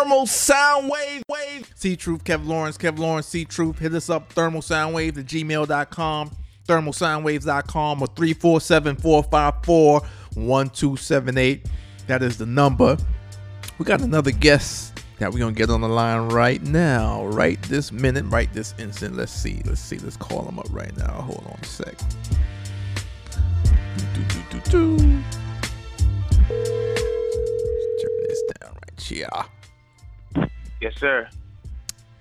[0.00, 1.22] Thermal Sound Wave.
[1.28, 1.98] Wave.
[1.98, 3.80] Truth, Kev Lawrence, Kev Lawrence, C Truth.
[3.80, 6.30] Hit us up, Thermal Sound Wave at gmail.com,
[6.66, 11.66] thermalsoundwaves.com, or 347 454 1278.
[12.06, 12.96] That is the number.
[13.76, 17.60] We got another guest that we're going to get on the line right now, right
[17.64, 19.16] this minute, right this instant.
[19.16, 19.60] Let's see.
[19.66, 19.98] Let's see.
[19.98, 21.12] Let's call him up right now.
[21.12, 21.98] Hold on a sec.
[24.14, 24.96] Do, do, do.
[24.98, 25.24] Turn
[28.28, 29.28] this down right here.
[30.80, 31.28] Yes, sir.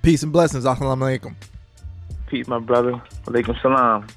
[0.02, 0.66] Peace and blessings.
[0.66, 1.36] Assalamu alaikum.
[2.28, 3.02] Peace, my brother.
[3.26, 4.08] Alaikum salam.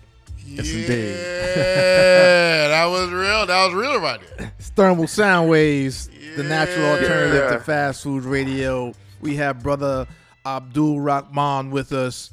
[0.44, 1.16] Yes, indeed.
[1.16, 3.46] Yeah, that was real.
[3.46, 4.52] That was real right there.
[4.58, 7.56] It's Thermal Sound Waves, the natural alternative Yeah.
[7.56, 8.92] to fast food radio.
[9.20, 10.06] We have brother
[10.44, 12.32] Abdul Rahman with us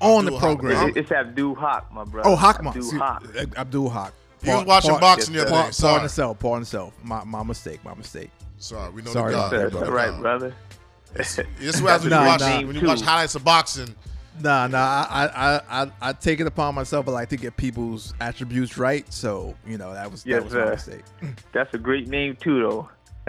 [0.00, 0.88] on the program.
[0.90, 2.28] It- It's Abdul Haq, my brother.
[2.28, 2.68] Oh, Hakma.
[2.68, 3.22] Abdul See, Haq.
[3.38, 4.12] uh, Abdul Haq.
[4.42, 5.66] He was watching boxing the yes, other sir.
[5.66, 5.70] day.
[5.72, 5.92] Sorry.
[5.92, 6.38] Pardon self.
[6.40, 6.92] Pardon self.
[7.04, 7.84] My, my mistake.
[7.84, 8.30] My mistake.
[8.58, 9.58] Sorry, we know Sorry the about God.
[9.58, 9.86] that, That's brother.
[9.86, 10.54] all right, brother.
[11.14, 12.66] This is what happens when Nah, you watch, nah.
[12.66, 13.94] when you watch highlights of boxing.
[14.40, 15.06] Nah, nah.
[15.10, 17.06] I, I, I, I take it upon myself.
[17.06, 19.10] I like to get people's attributes right.
[19.12, 20.64] So you know that was Yes, that was sir.
[20.64, 21.02] my mistake.
[21.52, 22.88] That's a great name too, though.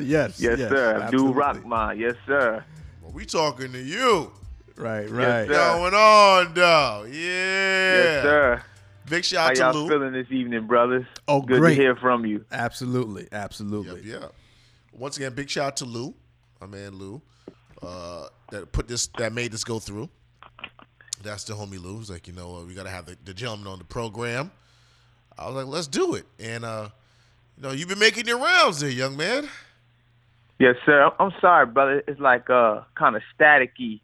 [0.00, 0.40] yes.
[0.40, 1.00] Yes, sir.
[1.02, 1.32] Abdul absolutely.
[1.70, 1.98] Rahman.
[1.98, 2.64] Yes, sir.
[3.02, 4.32] Well, we talking to you.
[4.76, 5.02] Right.
[5.02, 5.46] Yes, Right.
[5.48, 5.52] sir.
[5.54, 7.06] Going on, though.
[7.08, 7.14] Yeah.
[7.14, 8.62] Yes, sir.
[9.08, 9.88] Big shout out to y'all to Lou.
[9.88, 11.04] feeling this evening, brothers?
[11.28, 11.74] Oh, Good great.
[11.76, 12.44] to hear from you.
[12.52, 13.28] Absolutely.
[13.32, 14.02] Absolutely.
[14.10, 14.28] Yep, yeah.
[14.92, 16.14] Once again, big shout out to Lou,
[16.62, 17.20] my man Lou,
[17.82, 20.08] uh, that put this, that made this go through.
[21.22, 21.98] That's the homie Lou.
[21.98, 24.50] He's like, you know, uh, we got to have the, the gentleman on the program.
[25.38, 26.24] I was like, let's do it.
[26.38, 26.88] And, uh,
[27.56, 29.48] you know, you've been making your rounds there, young man.
[30.58, 31.02] Yes, sir.
[31.02, 32.02] I'm- I'm sorry, brother.
[32.06, 34.00] It's like uh, kind of staticky,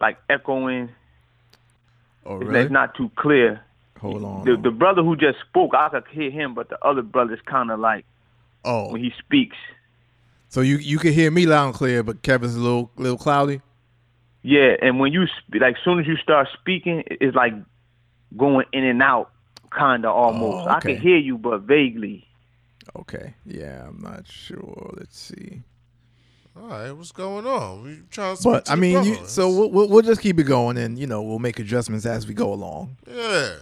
[0.00, 0.90] like echoing.
[2.24, 2.60] Oh, It's, really?
[2.60, 3.60] it's not too clear.
[4.00, 4.44] Hold on.
[4.46, 7.70] The the brother who just spoke, I could hear him, but the other brother's kind
[7.70, 8.06] of like
[8.64, 9.56] oh, when he speaks.
[10.50, 13.62] So you you can hear me loud and clear, but Kevin's a little little cloudy.
[14.42, 17.54] Yeah, and when you sp- like, soon as you start speaking, it's like
[18.36, 19.30] going in and out,
[19.70, 20.66] kind of almost.
[20.66, 22.26] Oh, I can hear you, but vaguely.
[22.96, 23.34] Okay.
[23.46, 24.94] Yeah, I'm not sure.
[24.96, 25.62] Let's see.
[26.56, 27.84] All right, what's going on?
[27.84, 30.38] We trying to But speak to I mean, you, so we'll, we'll we'll just keep
[30.40, 32.96] it going, and you know we'll make adjustments as we go along.
[33.06, 33.56] Yeah.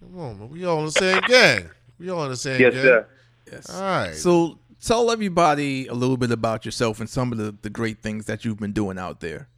[0.00, 0.48] Come on, man.
[0.50, 1.68] We all in the same gang.
[1.98, 2.82] We all in the same Yes, gang.
[2.82, 3.06] sir.
[3.52, 3.70] Yes.
[3.74, 4.14] All right.
[4.14, 8.26] So tell everybody a little bit about yourself and some of the, the great things
[8.26, 9.48] that you've been doing out there.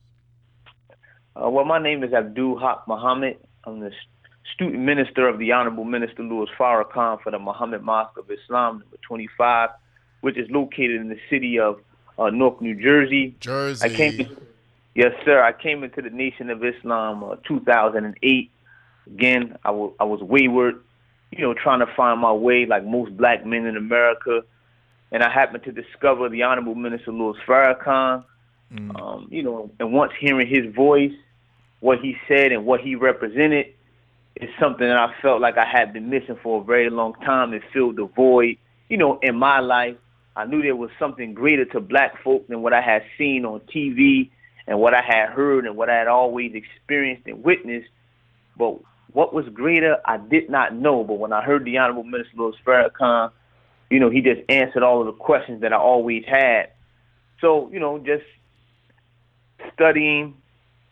[1.37, 3.39] Uh, well, my name is Abdul Haq Muhammad.
[3.65, 3.93] I'm the
[4.55, 8.97] student minister of the Honorable Minister Louis Farrakhan for the Muhammad Mosque of Islam, number
[9.07, 9.71] 25,
[10.23, 11.81] which is located in the city of
[12.19, 13.35] uh, Newark, New Jersey.
[13.41, 13.85] Jersey.
[13.85, 14.25] I came to,
[14.95, 15.43] yes, sir.
[15.43, 18.51] I came into the Nation of Islam uh, 2008.
[19.07, 20.83] Again, I wa- I was wayward,
[21.31, 24.43] you know, trying to find my way like most black men in America.
[25.13, 28.25] And I happened to discover the Honorable Minister Louis Farrakhan.
[28.95, 31.13] Um, you know, and once hearing his voice,
[31.81, 33.67] what he said and what he represented
[34.37, 37.53] is something that I felt like I had been missing for a very long time.
[37.53, 38.57] It filled the void,
[38.89, 39.97] you know, in my life.
[40.37, 43.61] I knew there was something greater to black folk than what I had seen on
[43.75, 44.31] TV
[44.67, 47.89] and what I had heard and what I had always experienced and witnessed.
[48.57, 48.79] But
[49.13, 51.03] what was greater, I did not know.
[51.03, 53.33] But when I heard the Honorable Minister Louis Farrakhan,
[53.91, 56.71] you know, he just answered all of the questions that I always had.
[57.41, 58.25] So, you know, just
[59.75, 60.35] studying,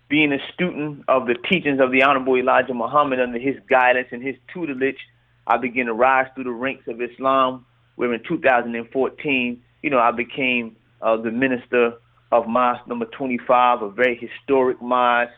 [0.09, 4.23] being a student of the teachings of the Honorable Elijah Muhammad under his guidance and
[4.23, 4.99] his tutelage,
[5.47, 7.65] I began to rise through the ranks of Islam.
[7.95, 11.95] Where in 2014, you know, I became uh, the minister
[12.31, 15.33] of Mosque number 25, a very historic mosque,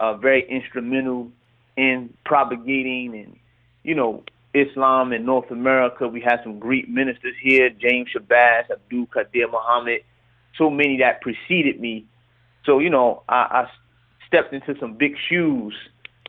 [0.00, 1.30] uh, very instrumental
[1.76, 3.36] in propagating and,
[3.82, 4.24] you know,
[4.54, 6.06] Islam in North America.
[6.08, 10.02] We have some great ministers here, James Shabazz, Abdul Qadir Muhammad,
[10.56, 12.04] so many that preceded me.
[12.64, 13.70] So, you know, I, I
[14.26, 15.74] stepped into some big shoes,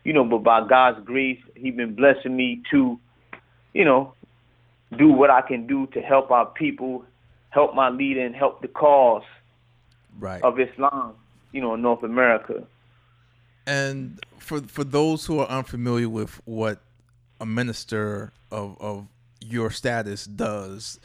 [0.04, 3.00] you know, but by God's grace, He's been blessing me to,
[3.74, 4.14] you know,
[4.98, 7.06] do what I can do to help our people,
[7.50, 9.24] help my leader, and help the cause
[10.20, 10.44] Right.
[10.44, 11.16] of Islam,
[11.52, 12.64] you know, in North America.
[13.66, 16.82] And for for those who are unfamiliar with what
[17.40, 19.08] a minister of of
[19.42, 21.00] your status does,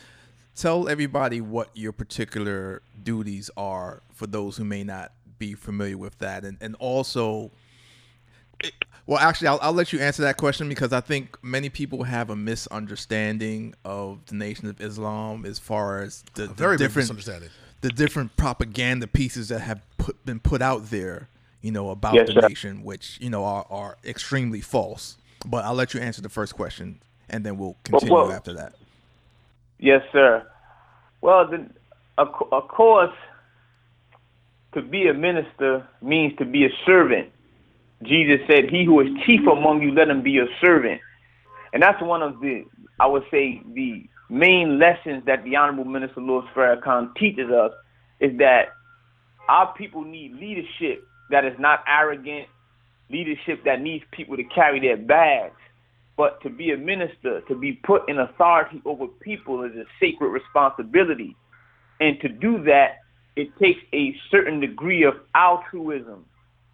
[0.54, 6.18] tell everybody what your particular duties are for those who may not be familiar with
[6.18, 7.50] that, and and also.
[9.06, 12.28] Well, actually, I'll, I'll let you answer that question because I think many people have
[12.28, 17.48] a misunderstanding of the Nation of Islam as far as the, the very different misunderstanding.
[17.80, 21.28] the different propaganda pieces that have put, been put out there,
[21.62, 22.48] you know, about Yes, the sir.
[22.48, 25.16] nation, which you know are, are extremely false.
[25.46, 28.74] But I'll let you answer the first question, and then we'll continue well- after that.
[29.78, 30.44] Yes, sir.
[31.20, 31.68] Well, the,
[32.16, 33.14] of, of course,
[34.74, 37.30] to be a minister means to be a servant.
[38.02, 41.00] Jesus said, He who is chief among you, let him be a servant.
[41.72, 42.64] And that's one of the,
[42.98, 47.72] I would say, the main lessons that the Honorable Minister Louis Farrakhan teaches us
[48.20, 48.68] is that
[49.48, 52.46] our people need leadership that is not arrogant,
[53.10, 55.54] leadership that needs people to carry their bags.
[56.16, 60.30] But to be a minister, to be put in authority over people is a sacred
[60.30, 61.36] responsibility.
[62.00, 62.98] And to do that,
[63.36, 66.24] it takes a certain degree of altruism,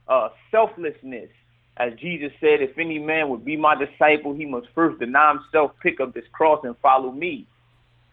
[0.09, 1.29] uh, selflessness.
[1.77, 5.73] As Jesus said, if any man would be my disciple, he must first deny himself,
[5.83, 7.47] pick up this cross, and follow me.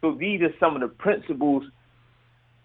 [0.01, 1.63] So these are some of the principles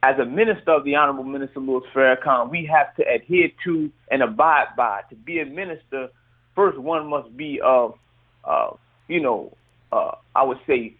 [0.06, 4.23] as a minister of the Honorable Minister Louis Farrakhan, we have to adhere to and
[4.23, 5.00] abide by.
[5.11, 6.08] To be a minister,
[6.55, 7.99] first one must be of,
[8.44, 8.70] uh,
[9.08, 9.53] you know,
[9.91, 10.94] uh, I would say,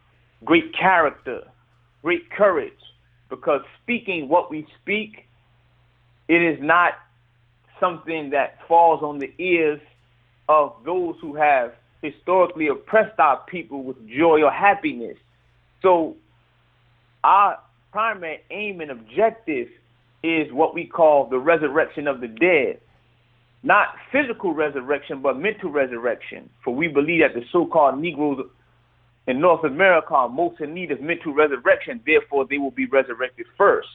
[0.45, 1.43] great character,
[2.03, 2.73] great courage,
[3.31, 5.29] because speaking what we speak,
[6.27, 6.95] it is not
[7.79, 9.81] something that falls on the ears
[10.49, 15.17] of those who have historically oppressed our people with joy or happiness.
[15.81, 16.17] So
[17.23, 17.61] our
[17.97, 19.69] primary aim and objective
[20.23, 22.79] is what we call the resurrection of the dead.
[23.63, 26.51] Not physical resurrection, but mental resurrection.
[26.63, 28.45] For we believe that the so called Negroes
[29.27, 33.47] in North America are most in need of mental resurrection, therefore, they will be resurrected
[33.57, 33.89] first.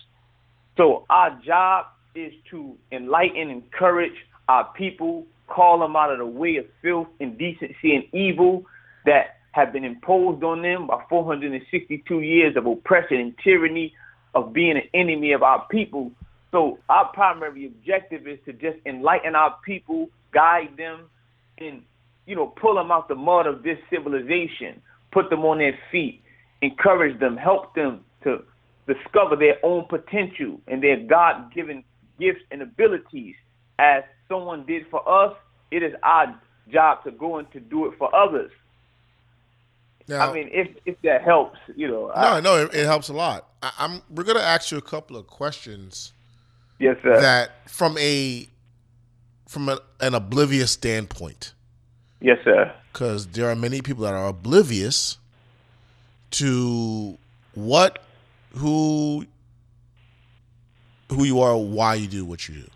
[0.78, 4.18] So, our job is to enlighten, encourage
[4.50, 8.64] our people, call them out of the way of filth, indecency, and evil
[9.06, 13.94] that have been imposed on them by 462 years of oppression and tyranny
[14.34, 16.12] of being an enemy of our people.
[16.52, 21.10] So our primary objective is to just enlighten our people, guide them,
[21.58, 21.84] and
[22.26, 24.82] you know pull them out the mud of this civilization,
[25.12, 26.22] put them on their feet,
[26.62, 28.44] encourage them, help them to
[28.88, 31.84] discover their own potential and their God-given
[32.20, 33.36] gifts and abilities.
[33.80, 35.36] As someone did for us,
[35.72, 36.40] it is our
[36.72, 38.52] job to go and to do it for others.
[40.12, 42.08] Now, I mean, if if that helps, you know.
[42.08, 43.48] No, I, no, it, it, helps a lot.
[43.64, 46.12] I, am we're gonna ask you a couple of questions.
[46.80, 47.22] Yes, sir.
[47.22, 48.50] That from a
[49.48, 51.54] from a, an oblivious standpoint.
[52.20, 52.74] Yes, sir.
[52.92, 55.18] Because there are many people that are oblivious
[56.32, 57.18] to
[57.54, 58.00] what,
[58.56, 59.26] who,
[61.10, 62.68] who you are, why you do what you do.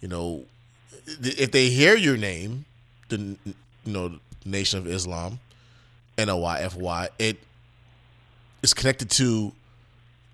[0.00, 0.44] You know,
[1.06, 2.64] if they hear your name,
[3.08, 3.54] the you
[3.84, 5.38] know Nation of Islam,
[6.18, 7.08] N O Y F Y.
[7.18, 7.38] It
[8.62, 9.52] is connected to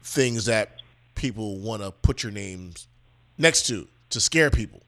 [0.03, 0.83] things that
[1.15, 2.87] people want to put your names
[3.39, 4.81] next to to scare people,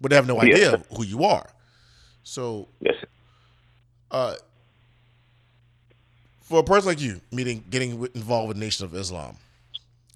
[0.00, 0.84] but they have no idea yes.
[0.96, 1.46] who you are.
[2.22, 2.94] So, yes.
[4.10, 4.34] uh,
[6.42, 9.36] for a person like you, meeting getting involved with Nation of Islam,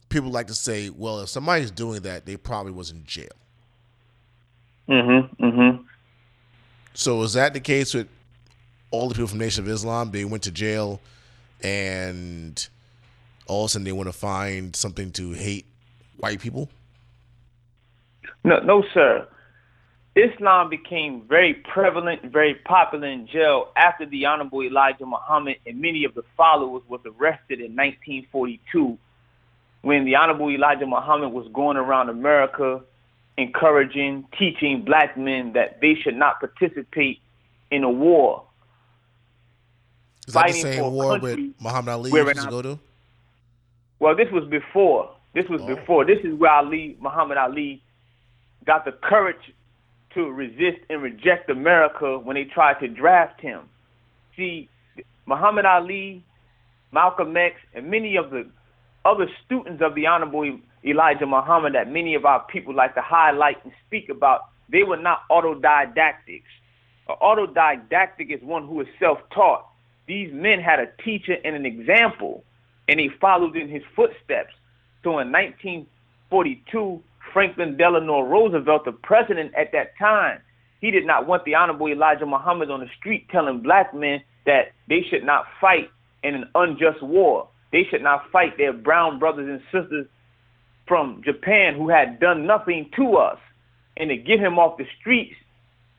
[0.08, 3.28] people like to say, "Well, if somebody's doing that, they probably was in jail."
[4.88, 5.44] Mm-hmm.
[5.44, 5.82] Mm-hmm.
[6.94, 8.08] So is that the case with
[8.92, 11.00] all the people from Nation of Islam, they went to jail,
[11.62, 12.68] and
[13.46, 15.66] all of a sudden they want to find something to hate
[16.18, 16.68] white people?
[18.44, 19.26] No, no, sir.
[20.14, 26.04] Islam became very prevalent, very popular in jail after the Honorable Elijah Muhammad and many
[26.04, 28.98] of the followers was arrested in 1942
[29.80, 32.82] when the Honorable Elijah Muhammad was going around America
[33.38, 37.20] encouraging, teaching black men that they should not participate
[37.70, 38.44] in a war
[40.26, 42.78] is that the same war with Muhammad Ali used to go to?
[43.98, 45.14] Well, this was before.
[45.34, 45.74] This was oh.
[45.74, 46.04] before.
[46.04, 47.82] This is where Ali, Muhammad Ali,
[48.66, 49.52] got the courage
[50.14, 53.62] to resist and reject America when they tried to draft him.
[54.36, 54.68] See,
[55.26, 56.24] Muhammad Ali,
[56.92, 58.48] Malcolm X, and many of the
[59.04, 63.62] other students of the Honorable Elijah Muhammad that many of our people like to highlight
[63.64, 66.50] and speak about, they were not autodidactics.
[67.08, 69.66] An autodidactic is one who is self-taught.
[70.12, 72.44] These men had a teacher and an example,
[72.86, 74.52] and they followed in his footsteps.
[75.02, 77.02] So in 1942,
[77.32, 80.40] Franklin Delano Roosevelt, the president at that time,
[80.82, 84.72] he did not want the Honorable Elijah Muhammad on the street telling black men that
[84.86, 85.88] they should not fight
[86.22, 87.48] in an unjust war.
[87.72, 90.06] They should not fight their brown brothers and sisters
[90.86, 93.38] from Japan who had done nothing to us.
[93.96, 95.36] And to get him off the streets,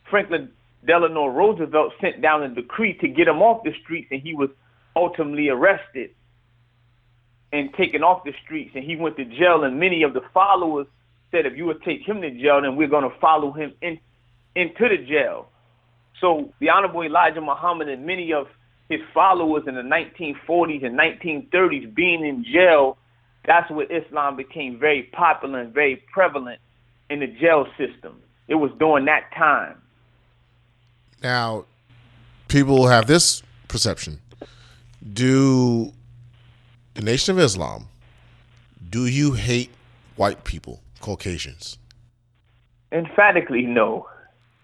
[0.07, 0.51] Franklin
[0.85, 4.49] Delano Roosevelt sent down a decree to get him off the streets, and he was
[4.95, 6.11] ultimately arrested
[7.51, 9.63] and taken off the streets, and he went to jail.
[9.63, 10.87] And many of the followers
[11.31, 13.99] said, if you would take him to jail, then we're going to follow him in,
[14.55, 15.49] into the jail.
[16.19, 18.47] So the Honorable Elijah Muhammad and many of
[18.89, 22.97] his followers in the 1940s and 1930s being in jail
[23.45, 26.59] that's when Islam became very popular and very prevalent
[27.09, 28.21] in the jail system.
[28.47, 29.77] It was during that time.
[31.23, 31.65] Now,
[32.49, 34.19] people have this perception.
[35.13, 35.93] Do
[36.95, 37.87] the Nation of Islam,
[38.89, 39.71] do you hate
[40.17, 41.77] white people, Caucasians?
[42.91, 44.07] Emphatically, no.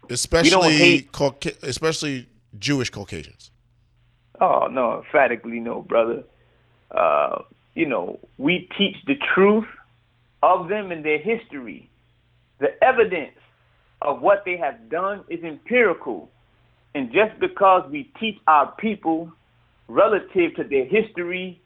[0.09, 2.27] Especially, hate- Cauca- especially
[2.59, 3.51] Jewish Caucasians.
[4.41, 6.23] Oh no, emphatically no, brother.
[6.91, 7.41] Uh,
[7.75, 9.65] you know, we teach the truth
[10.41, 11.89] of them and their history.
[12.59, 13.35] The evidence
[14.01, 16.29] of what they have done is empirical.
[16.95, 19.31] And just because we teach our people
[19.87, 21.61] relative to their history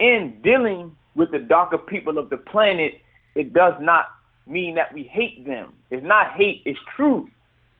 [0.00, 3.00] in dealing with the darker people of the planet,
[3.34, 4.06] it does not
[4.46, 5.72] mean that we hate them.
[5.90, 7.28] It's not hate, it's truth.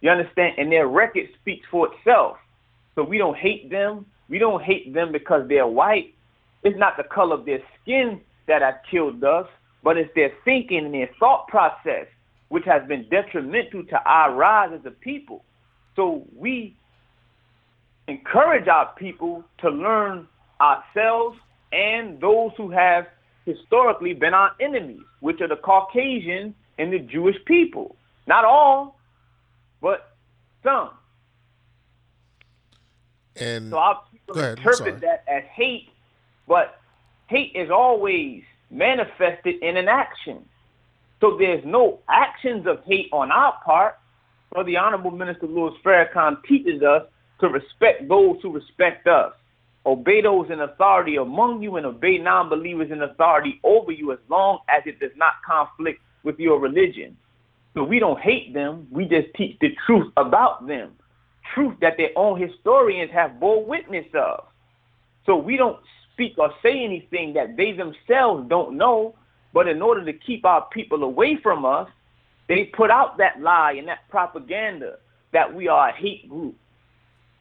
[0.00, 0.54] You understand?
[0.58, 2.36] And their record speaks for itself.
[2.94, 4.06] So we don't hate them.
[4.28, 6.14] We don't hate them because they're white.
[6.62, 9.46] It's not the color of their skin that has killed us,
[9.82, 12.06] but it's their thinking and their thought process,
[12.48, 15.44] which has been detrimental to our rise as a people.
[15.98, 16.76] So we
[18.06, 20.28] encourage our people to learn
[20.60, 21.36] ourselves
[21.72, 23.08] and those who have
[23.44, 27.96] historically been our enemies, which are the Caucasians and the Jewish people.
[28.28, 28.96] Not all,
[29.82, 30.14] but
[30.62, 30.90] some.
[33.34, 35.88] And So our people ahead, interpret that as hate,
[36.46, 36.80] but
[37.26, 40.48] hate is always manifested in an action.
[41.20, 43.98] So there's no actions of hate on our part.
[44.54, 47.02] So the Honorable Minister Louis Farrakhan teaches us
[47.40, 49.32] to respect those who respect us.
[49.86, 54.58] Obey those in authority among you and obey non-believers in authority over you as long
[54.68, 57.16] as it does not conflict with your religion.
[57.74, 58.88] So we don't hate them.
[58.90, 60.92] We just teach the truth about them.
[61.54, 64.44] Truth that their own historians have bore witness of.
[65.26, 65.78] So we don't
[66.12, 69.14] speak or say anything that they themselves don't know.
[69.54, 71.88] But in order to keep our people away from us,
[72.48, 74.96] they put out that lie and that propaganda
[75.32, 76.56] that we are a hate group.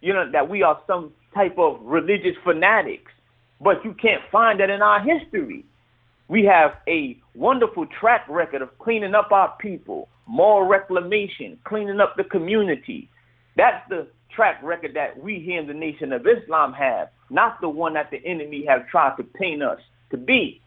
[0.01, 3.11] You know, that we are some type of religious fanatics.
[3.59, 5.65] But you can't find that in our history.
[6.27, 12.15] We have a wonderful track record of cleaning up our people, moral reclamation, cleaning up
[12.17, 13.09] the community.
[13.55, 17.69] That's the track record that we here in the Nation of Islam have, not the
[17.69, 19.79] one that the enemy have tried to paint us
[20.11, 20.61] to be.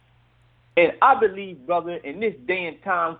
[0.76, 3.18] And I believe, brother, in this day and time,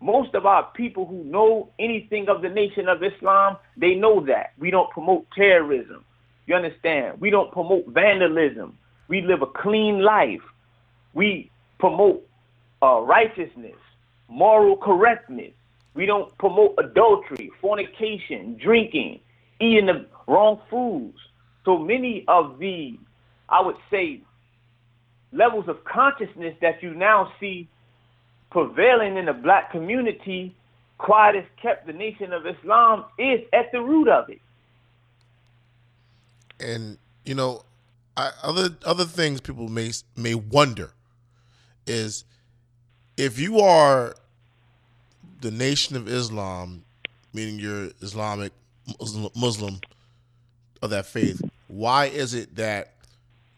[0.00, 4.52] most of our people who know anything of the Nation of Islam, they know that.
[4.58, 6.04] We don't promote terrorism.
[6.46, 7.20] You understand?
[7.20, 8.78] We don't promote vandalism.
[9.08, 10.40] We live a clean life.
[11.14, 12.26] We promote
[12.82, 13.76] uh, righteousness,
[14.28, 15.52] moral correctness.
[15.94, 19.20] We don't promote adultery, fornication, drinking,
[19.60, 21.18] eating the wrong foods.
[21.64, 22.98] So many of the,
[23.48, 24.22] I would say,
[25.32, 27.68] levels of consciousness that you now see
[28.50, 30.54] prevailing in the black community,
[30.98, 34.40] quiet as kept the nation of Islam is at the root of it.
[36.60, 37.62] and you know,
[38.16, 40.92] I, other other things people may may wonder
[41.86, 42.24] is
[43.16, 44.14] if you are
[45.40, 46.84] the Nation of Islam,
[47.32, 48.52] meaning you're Islamic
[49.00, 49.80] Muslim, Muslim
[50.82, 52.94] of that faith, why is it that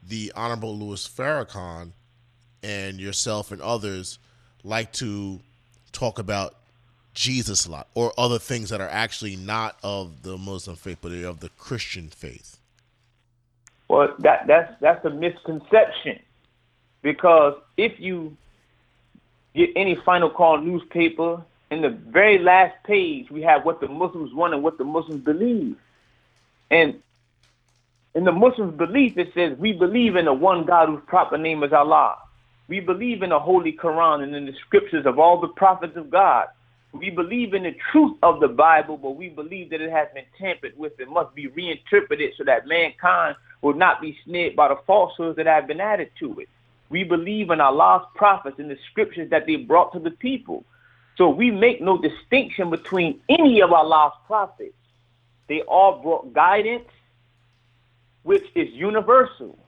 [0.06, 1.92] the Honorable Louis Farrakhan
[2.62, 4.18] and yourself and others
[4.64, 5.40] like to
[5.92, 6.54] talk about
[7.12, 11.12] Jesus a lot or other things that are actually not of the Muslim faith but
[11.12, 12.58] are of the Christian faith?
[13.88, 16.20] Well, that that's that's a misconception,
[17.02, 18.36] because if you
[19.54, 24.32] get any final call newspaper, in the very last page we have what the Muslims
[24.32, 25.76] want and what the Muslims believe,
[26.70, 27.02] and
[28.14, 31.64] in the Muslims' belief it says we believe in the one God whose proper name
[31.64, 32.16] is Allah.
[32.70, 36.08] We believe in the Holy Quran and in the scriptures of all the prophets of
[36.08, 36.46] God.
[36.92, 40.24] We believe in the truth of the Bible, but we believe that it has been
[40.38, 44.76] tampered with and must be reinterpreted so that mankind will not be snared by the
[44.86, 46.48] falsehoods that have been added to it.
[46.90, 50.64] We believe in Allah's prophets and the scriptures that they brought to the people.
[51.16, 54.76] So we make no distinction between any of Allah's prophets.
[55.48, 56.88] They all brought guidance,
[58.22, 59.58] which is universal.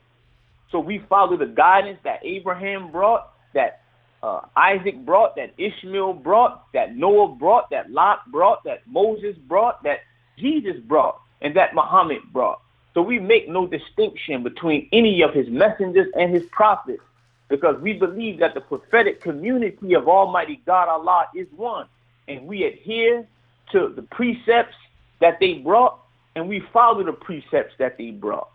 [0.73, 3.81] So we follow the guidance that Abraham brought, that
[4.23, 9.83] uh, Isaac brought, that Ishmael brought, that Noah brought, that Lot brought, that Moses brought,
[9.83, 9.99] that
[10.39, 12.59] Jesus brought, and that Muhammad brought.
[12.95, 17.03] So we make no distinction between any of his messengers and his prophets
[17.49, 21.85] because we believe that the prophetic community of Almighty God Allah is one.
[22.27, 23.27] And we adhere
[23.73, 24.75] to the precepts
[25.21, 25.99] that they brought
[26.35, 28.49] and we follow the precepts that they brought.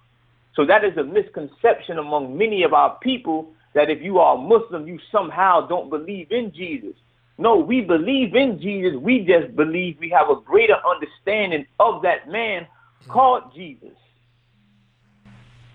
[0.59, 4.89] So that is a misconception among many of our people that if you are Muslim,
[4.89, 6.95] you somehow don't believe in Jesus.
[7.39, 8.99] No, we believe in Jesus.
[9.01, 12.67] We just believe we have a greater understanding of that man
[13.07, 13.95] called Jesus.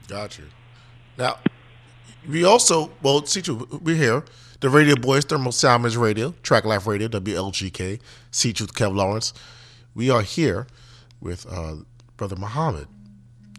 [0.09, 0.41] Gotcha.
[1.17, 1.37] Now,
[2.27, 3.41] we also, well, see,
[3.81, 4.25] we're here.
[4.59, 9.33] The Radio Boys, Thermal Salmons Radio, Track Life Radio, WLGK, See Truth, Kev Lawrence.
[9.95, 10.67] We are here
[11.21, 11.75] with uh,
[12.17, 12.89] Brother Muhammad,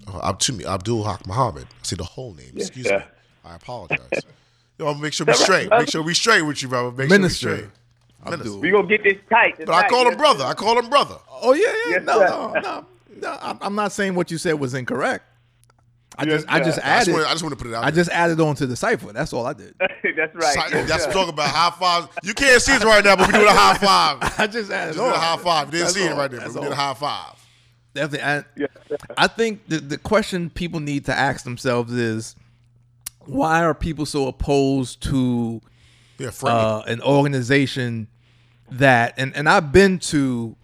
[0.06, 0.34] uh,
[0.66, 1.66] Abdul Haq Muhammad.
[1.82, 2.52] See the whole name.
[2.56, 2.98] Excuse me.
[3.44, 4.22] I apologize.
[4.78, 5.70] Yo, make sure we straight.
[5.70, 6.90] Make sure we straight with you, brother.
[6.90, 7.40] Make Minister.
[7.40, 8.38] sure we straight.
[8.38, 8.58] Minister.
[8.58, 9.56] We gonna get this tight.
[9.58, 10.44] But I call him brother.
[10.44, 11.16] I call him brother.
[11.30, 11.96] Oh yeah, yeah.
[11.96, 12.86] Yes, no, no, no,
[13.20, 13.38] no.
[13.60, 15.24] I'm not saying what you said was incorrect.
[16.16, 16.86] I just, I just added.
[16.86, 17.84] I just, want, I just want to put it out.
[17.84, 18.04] I there.
[18.04, 19.12] just added on to the cipher.
[19.12, 19.74] That's all I did.
[19.80, 20.70] that's right.
[20.70, 22.08] So, that's talk about high fives.
[22.22, 23.74] You can't see it right now, but we doing a high
[24.20, 24.34] five.
[24.38, 24.94] I just added.
[24.94, 25.10] Just on.
[25.10, 25.66] did a high five.
[25.66, 26.14] You didn't that's see all.
[26.14, 27.43] it right there, but we did a high five.
[27.94, 28.26] Definitely.
[28.26, 28.66] I, yeah.
[29.16, 32.36] I think the the question people need to ask themselves is,
[33.20, 35.60] why are people so opposed to
[36.18, 38.08] yeah, uh, an organization
[38.70, 40.56] that and and I've been to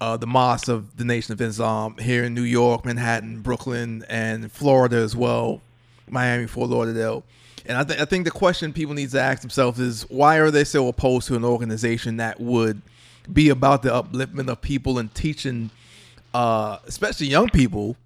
[0.00, 4.50] uh, the mosques of the Nation of Islam here in New York, Manhattan, Brooklyn, and
[4.50, 5.60] Florida as well,
[6.08, 7.22] Miami, Fort Lauderdale.
[7.64, 10.50] And I, th- I think the question people need to ask themselves is why are
[10.50, 12.82] they so opposed to an organization that would
[13.32, 15.70] be about the upliftment of people and teaching,
[16.34, 17.96] uh, especially young people,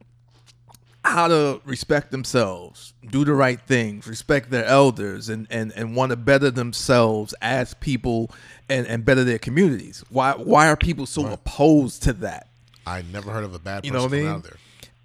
[1.05, 6.11] how to respect themselves, do the right things, respect their elders, and and and want
[6.11, 8.31] to better themselves as people
[8.69, 10.05] and and better their communities.
[10.11, 11.35] Why why are people so right.
[11.35, 12.49] opposed to that?
[12.87, 14.27] I never heard of a bad person you know what I mean?
[14.27, 14.57] out there.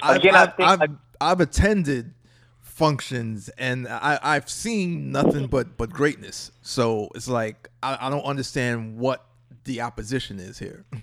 [0.02, 2.14] I've, Again, I've, I've, I've, I've attended
[2.62, 6.52] functions and I, I've seen nothing but but greatness.
[6.62, 9.26] So it's like I, I don't understand what
[9.66, 10.86] the opposition is here.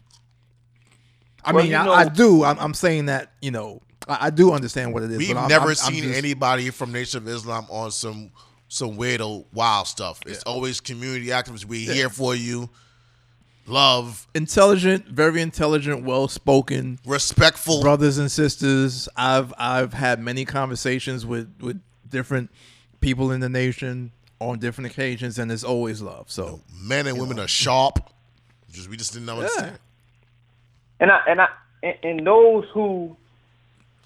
[1.48, 2.44] I well, mean, I, know, I, do.
[2.44, 5.16] I'm, I'm saying that you know I, I do understand what it is.
[5.16, 8.30] We've never I'm, seen just, anybody from Nation of Islam on some
[8.68, 10.20] some weirdo wild stuff.
[10.26, 10.52] It's yeah.
[10.52, 11.64] always community activists.
[11.64, 11.94] We're yeah.
[11.94, 12.68] here for you.
[13.66, 19.08] Love, intelligent, very intelligent, well spoken, respectful brothers and sisters.
[19.16, 22.50] I've I've had many conversations with with different
[23.00, 26.30] people in the nation on different occasions, and there's always love.
[26.30, 27.44] So you men and women know.
[27.44, 28.10] are sharp.
[28.70, 29.72] Just we just didn't understand.
[29.72, 29.87] Yeah.
[31.00, 31.48] And I and I
[32.02, 33.16] and those who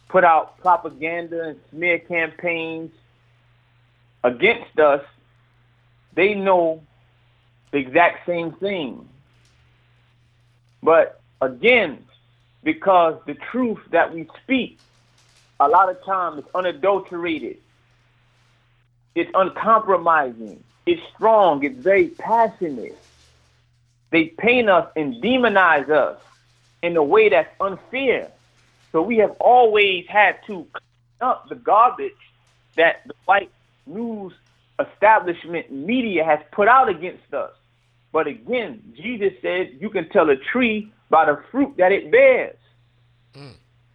[0.08, 2.92] put out propaganda and smear campaigns
[4.22, 5.02] against us,
[6.14, 6.82] they know
[7.70, 9.08] the exact same thing.
[10.82, 12.04] But again,
[12.62, 14.78] because the truth that we speak,
[15.58, 17.56] a lot of times it's unadulterated,
[19.14, 22.98] it's uncompromising, it's strong, it's very passionate.
[24.10, 26.18] They paint us and demonize us
[26.82, 28.30] in a way that's unfair.
[28.90, 32.12] So we have always had to clean up the garbage
[32.76, 33.50] that the white
[33.86, 34.32] news
[34.78, 37.52] establishment media has put out against us.
[38.12, 42.56] But again, Jesus said you can tell a tree by the fruit that it bears.
[43.34, 43.54] Mm.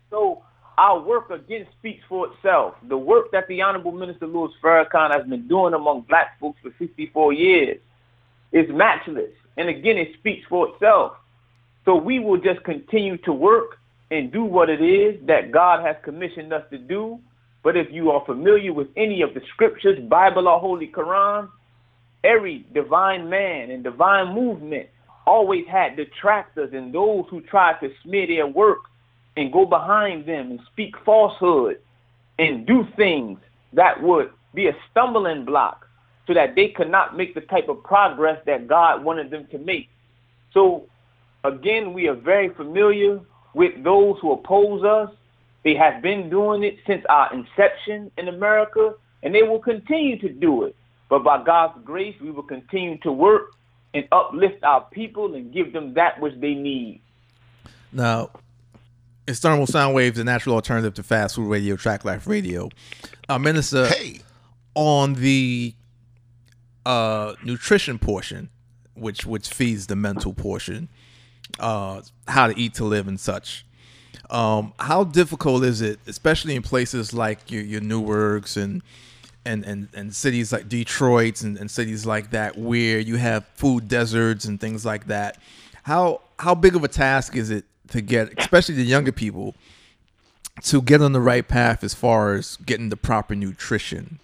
[0.10, 0.44] So
[0.78, 2.76] our work again speaks for itself.
[2.88, 6.72] The work that the Honorable Minister Louis Farrakhan has been doing among black folks for
[6.78, 7.80] 64 years
[8.52, 9.32] is matchless.
[9.58, 11.14] And again, it speaks for itself.
[11.88, 13.78] So we will just continue to work
[14.12, 17.18] and do what it is that God has commissioned us to do.
[17.64, 21.48] But if you are familiar with any of the scriptures, Bible or Holy Quran,
[22.26, 24.88] every divine man and divine movement
[25.26, 28.80] always had detractors and those who tried to smear their work
[29.38, 31.80] and go behind them and speak falsehood
[32.38, 33.40] and do things
[33.72, 35.88] that would be a stumbling block
[36.26, 39.58] so that they could not make the type of progress that God wanted them to
[39.58, 39.88] make.
[40.54, 40.88] So,
[41.44, 43.20] again, we are very familiar
[43.54, 45.10] with those who oppose us.
[45.64, 50.30] They have been doing it since our inception in America, and they will continue to
[50.30, 50.76] do it.
[51.10, 53.52] But by God's grace, we will continue to work
[53.94, 57.02] and uplift our people and give them that which they need.
[57.92, 58.30] Now,
[59.28, 62.70] it's Thermal Sound Waves, a natural alternative to fast food radio, track life radio.
[63.28, 64.22] Uh, Minister, hey.
[64.76, 65.74] on the
[66.86, 68.50] uh, nutrition portion,
[68.94, 70.90] which which feeds the mental portion,
[71.60, 73.66] uh, how to eat to live and such.
[74.30, 78.82] Um, how difficult is it, especially in places like your, your Newarks and
[79.46, 83.88] and, and, and cities like Detroit and, and cities like that, where you have food
[83.88, 85.38] deserts and things like that?
[85.84, 89.56] How how big of a task is it to get, especially the younger people,
[90.64, 94.20] to get on the right path as far as getting the proper nutrition?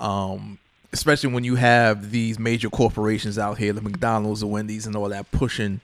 [0.00, 0.58] Um,
[0.92, 5.10] especially when you have these major corporations out here, the McDonald's, the Wendy's, and all
[5.10, 5.82] that pushing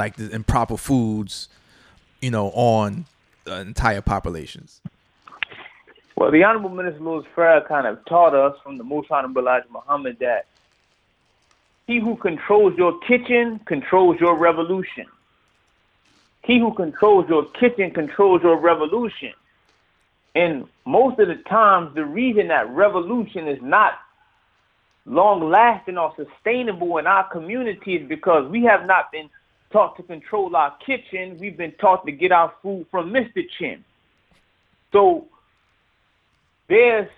[0.00, 1.50] like the improper foods,
[2.22, 3.04] you know, on
[3.46, 4.80] uh, entire populations.
[6.16, 10.16] Well, the Honorable Minister Louis kind of taught us from the Most Honorable Elijah Muhammad
[10.20, 10.46] that
[11.86, 15.06] he who controls your kitchen controls your revolution.
[16.44, 19.34] He who controls your kitchen controls your revolution.
[20.34, 23.98] And most of the times, the reason that revolution is not
[25.04, 29.28] long lasting or sustainable in our community is because we have not been
[29.72, 31.36] taught to control our kitchen.
[31.38, 33.42] We've been taught to get our food from Mr.
[33.58, 33.84] Chin.
[34.92, 35.26] So
[36.68, 37.08] there's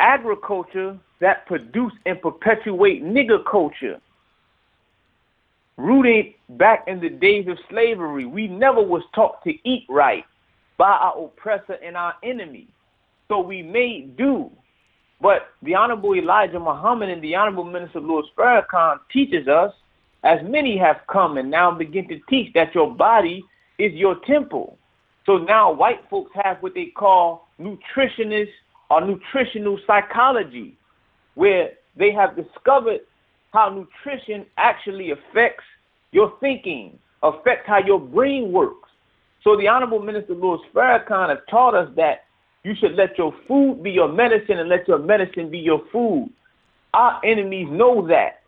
[0.00, 4.00] agriculture that produce and perpetuate nigger culture.
[5.76, 10.24] Rooted back in the days of slavery, we never was taught to eat right
[10.76, 12.68] by our oppressor and our enemy.
[13.28, 14.50] So we made do.
[15.20, 19.72] But the Honorable Elijah Muhammad and the Honorable Minister Louis Farrakhan teaches us,
[20.24, 23.44] as many have come and now begin to teach, that your body
[23.78, 24.78] is your temple.
[25.26, 28.48] So now white folks have what they call nutritionists
[28.90, 30.76] or nutritional psychology,
[31.34, 33.00] where they have discovered
[33.52, 35.64] how nutrition actually affects
[36.10, 38.88] your thinking, affects how your brain works.
[39.44, 42.24] So the Honorable Minister Louis Farrakhan has taught us that
[42.64, 46.30] you should let your food be your medicine and let your medicine be your food.
[46.94, 48.42] Our enemies know that.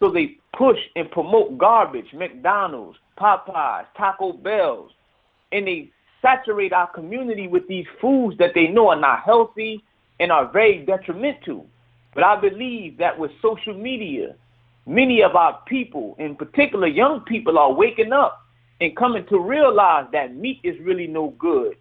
[0.00, 4.90] So they push and promote garbage, McDonald's, Popeyes, Taco Bells,
[5.52, 5.90] and they
[6.20, 9.84] saturate our community with these foods that they know are not healthy
[10.18, 11.64] and are very detrimental.
[12.12, 14.34] But I believe that with social media,
[14.84, 18.44] many of our people, in particular young people, are waking up
[18.80, 21.76] and coming to realize that meat is really no good.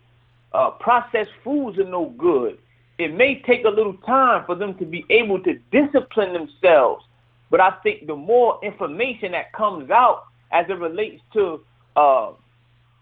[0.54, 2.60] Uh, processed foods are no good.
[3.00, 7.04] It may take a little time for them to be able to discipline themselves,
[7.50, 11.62] but I think the more information that comes out as it relates to,
[11.96, 12.32] uh,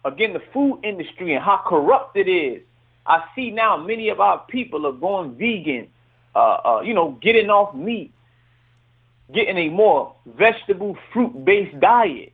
[0.04, 2.62] again, the food industry and how corrupt it is,
[3.06, 5.88] I see now many of our people are going vegan,
[6.36, 8.12] uh, uh, you know, getting off meat,
[9.34, 12.34] getting a more vegetable, fruit-based diet.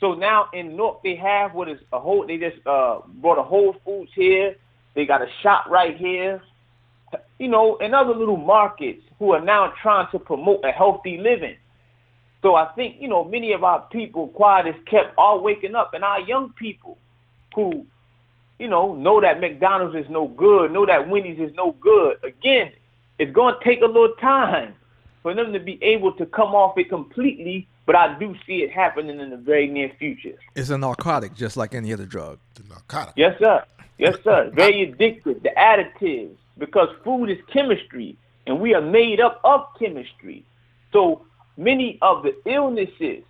[0.00, 2.26] So now in North they have what is a whole.
[2.26, 4.56] They just uh, brought a Whole Foods here.
[4.94, 6.42] They got a shop right here.
[7.38, 11.56] You know, and other little markets who are now trying to promote a healthy living.
[12.42, 15.94] So I think you know many of our people, quiet is kept, are waking up,
[15.94, 16.98] and our young people
[17.54, 17.86] who,
[18.58, 22.18] you know, know that McDonald's is no good, know that Wendy's is no good.
[22.22, 22.72] Again,
[23.18, 24.74] it's going to take a little time
[25.22, 28.70] for them to be able to come off it completely but I do see it
[28.70, 30.36] happening in the very near future.
[30.54, 32.38] It's a narcotic, just like any other drug.
[32.54, 33.14] The narcotic.
[33.16, 33.64] Yes, sir.
[33.98, 34.50] Yes, sir.
[34.54, 35.42] Very addictive.
[35.42, 40.44] The additives, because food is chemistry, and we are made up of chemistry.
[40.92, 41.24] So
[41.56, 43.24] many of the illnesses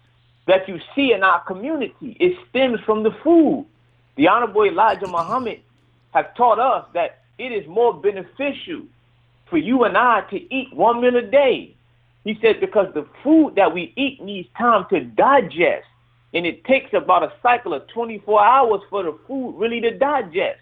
[0.46, 3.66] that you see in our community, it stems from the food.
[4.16, 5.60] The Honorable Elijah Muhammad
[6.12, 8.82] have taught us that it is more beneficial
[9.48, 11.74] for you and I to eat one meal a day
[12.24, 15.86] he said because the food that we eat needs time to digest.
[16.32, 20.58] And it takes about a cycle of 24 hours for the food really to digest.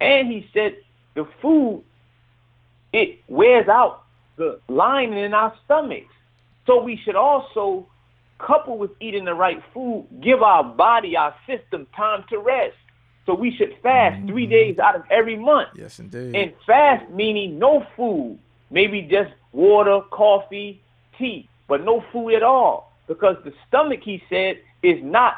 [0.00, 0.76] And he said
[1.14, 1.82] the food,
[2.92, 4.04] it wears out
[4.36, 6.12] the lining in our stomachs.
[6.66, 7.86] So we should also,
[8.38, 12.76] couple with eating the right food, give our body, our system time to rest.
[13.26, 14.28] So we should fast mm-hmm.
[14.28, 15.68] three days out of every month.
[15.76, 16.34] Yes, indeed.
[16.34, 18.38] And fast meaning no food,
[18.70, 20.82] maybe just water, coffee,
[21.18, 22.92] tea, but no food at all.
[23.06, 25.34] Because the stomach, he said, is not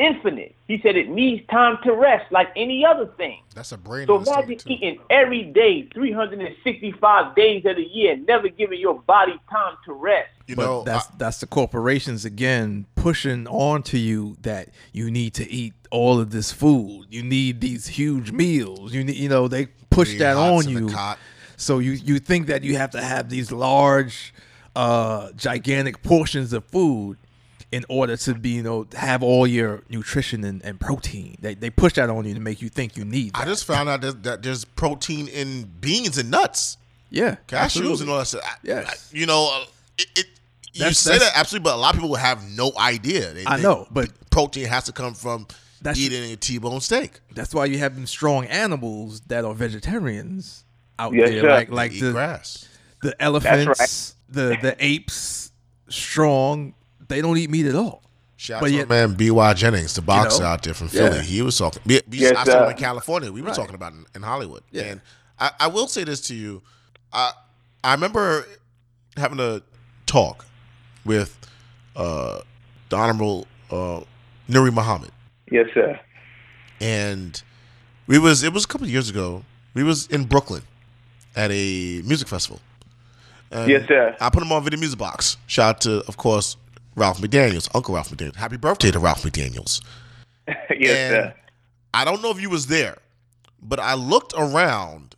[0.00, 0.54] infinite.
[0.66, 3.40] He said it needs time to rest like any other thing.
[3.54, 4.06] That's a brain.
[4.06, 9.76] So imagine eating every day, 365 days of the year, never giving your body time
[9.84, 10.30] to rest.
[10.46, 15.34] You but know, that's I, that's the corporations again pushing onto you that you need
[15.34, 17.06] to eat all of this food.
[17.10, 18.94] You need these huge meals.
[18.94, 20.90] You need, you know, they push that on you.
[21.56, 24.32] So you you think that you have to have these large
[24.74, 27.18] uh, gigantic portions of food
[27.72, 31.36] in order to be, you know, have all your nutrition and, and protein.
[31.40, 33.34] They, they push that on you to make you think you need.
[33.34, 33.42] That.
[33.42, 36.76] I just found out that, that there's protein in beans and nuts.
[37.10, 38.00] Yeah, cashews absolutely.
[38.02, 38.58] and all that stuff.
[38.62, 39.10] Yes.
[39.12, 39.64] you know, uh,
[39.98, 40.26] it, it
[40.72, 43.32] you that's, say that's, that absolutely, but a lot of people have no idea.
[43.32, 45.48] They, I know, but protein has to come from
[45.82, 47.20] that's, eating a T-bone steak.
[47.34, 50.64] That's why you have them strong animals that are vegetarians
[50.98, 51.50] out yes, there, sir.
[51.50, 52.68] like like the grass,
[53.02, 55.50] the elephants the the apes
[55.88, 56.74] strong.
[57.10, 58.02] They don't eat meat at all.
[58.36, 61.16] Shout out to man Bryant Jennings, the boxer you know, out there from Philly.
[61.16, 61.22] Yeah.
[61.22, 61.82] He was talking.
[61.84, 63.30] B, B, yes, I uh, in California.
[63.32, 63.56] We were right.
[63.56, 64.62] talking about in, in Hollywood.
[64.70, 64.82] Yeah.
[64.84, 65.00] And
[65.38, 66.62] I, I, will say this to you.
[67.12, 67.32] I
[67.82, 68.46] I remember
[69.16, 69.60] having a
[70.06, 70.46] talk
[71.04, 71.36] with
[71.96, 72.40] uh,
[72.88, 74.00] the Honorable uh,
[74.48, 75.10] Nuri Muhammad.
[75.50, 75.98] Yes, sir.
[76.80, 77.42] And
[78.06, 79.44] we was it was a couple years ago,
[79.74, 80.62] We was in Brooklyn
[81.34, 82.60] at a music festival.
[83.50, 84.16] And Yes, sir.
[84.20, 85.36] I put him on Video Music Box.
[85.46, 86.56] Shout out to, of course,
[87.00, 88.36] Ralph McDaniels, Uncle Ralph McDaniels.
[88.36, 89.80] Happy birthday to Ralph McDaniels.
[90.78, 91.34] yes, and.
[91.92, 92.98] I don't know if you was there,
[93.60, 95.16] but I looked around,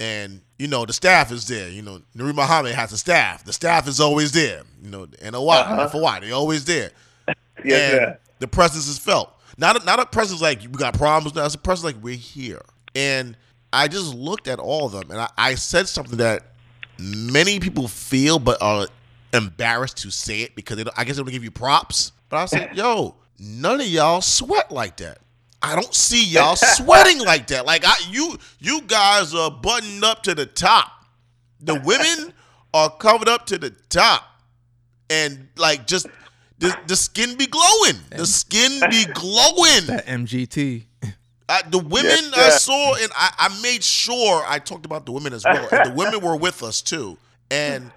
[0.00, 1.68] and you know the staff is there.
[1.68, 3.44] You know, Nuri Muhammad has a staff.
[3.44, 4.62] The staff is always there.
[4.82, 5.88] You know, NOI, Uh-huh.
[5.88, 6.90] FOI, they always there.
[7.64, 8.18] Yes, and sir.
[8.38, 9.32] the presence is felt.
[9.58, 11.34] Not a, not a presence like we got problems.
[11.34, 12.60] No, it's a presence like we're here.
[12.94, 13.36] And
[13.72, 16.52] I just looked at all of them, and I, I said something that
[16.98, 18.86] many people feel but are
[19.36, 22.12] embarrassed to say it because I guess they don't give you props.
[22.28, 25.18] But I said, yo, none of y'all sweat like that.
[25.62, 27.66] I don't see y'all sweating like that.
[27.66, 30.92] Like I, you, you guys are buttoned up to the top.
[31.60, 32.32] The women
[32.74, 34.22] are covered up to the top,
[35.08, 36.06] and like just
[36.58, 37.96] the, the skin be glowing.
[38.10, 39.86] The skin be glowing.
[39.86, 40.84] That MGT.
[41.48, 45.32] I, the women I saw, and I, I made sure I talked about the women
[45.32, 45.68] as well.
[45.70, 47.18] And the women were with us too.
[47.50, 47.92] And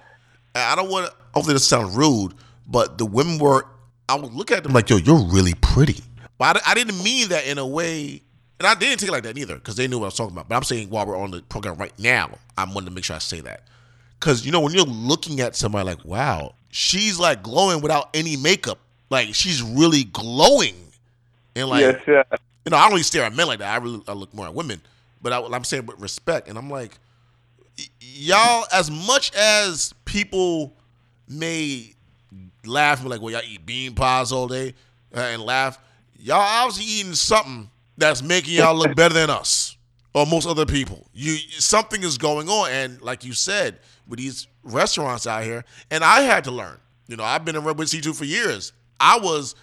[0.53, 2.33] I don't want to, hopefully this sounds rude,
[2.67, 3.65] but the women were,
[4.07, 6.03] I would look at them like, yo, you're really pretty.
[6.37, 8.21] But I, I didn't mean that in a way,
[8.59, 10.33] and I didn't take it like that either because they knew what I was talking
[10.33, 10.49] about.
[10.49, 13.15] But I'm saying while we're on the program right now, I wanted to make sure
[13.15, 13.63] I say that.
[14.19, 18.35] Because, you know, when you're looking at somebody like, wow, she's like glowing without any
[18.35, 18.79] makeup.
[19.09, 20.75] Like, she's really glowing.
[21.55, 22.23] And like, yes, sir.
[22.65, 23.73] you know, I don't really stare at men like that.
[23.73, 24.81] I really I look more at women,
[25.21, 26.97] but I, I'm saying with respect, and I'm like,
[27.99, 30.73] y'all, as much as people
[31.29, 31.93] may
[32.65, 34.73] laugh and be like, well, y'all eat bean pies all day
[35.15, 35.79] uh, and laugh,
[36.17, 39.77] y'all obviously eating something that's making y'all look better than us
[40.13, 41.05] or most other people.
[41.13, 46.03] You something is going on, and like you said, with these restaurants out here, and
[46.03, 46.77] I had to learn.
[47.07, 48.73] You know, I've been in with C2 for years.
[48.99, 49.55] I was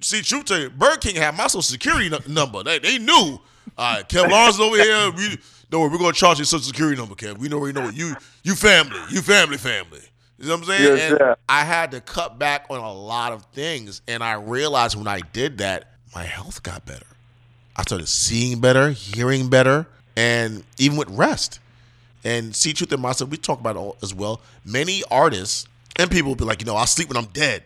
[0.00, 2.62] see truth to you, Burger King had my social security nu- number.
[2.62, 3.40] They they knew.
[3.76, 5.10] All right, Kev Lawrence over here.
[5.12, 5.38] We
[5.70, 7.38] don't worry, we're gonna charge you social security number, Kev.
[7.38, 10.00] We know we know you you family, you family, family.
[10.38, 10.96] You know what I'm saying?
[10.96, 11.36] Yes, and sir.
[11.48, 15.20] I had to cut back on a lot of things, and I realized when I
[15.32, 17.06] did that, my health got better.
[17.76, 21.60] I started seeing better, hearing better, and even with rest.
[22.24, 24.40] And see, truth and myself, we talk about it all as well.
[24.64, 25.66] Many artists
[25.98, 27.64] and people will be like, you know, I'll sleep when I'm dead,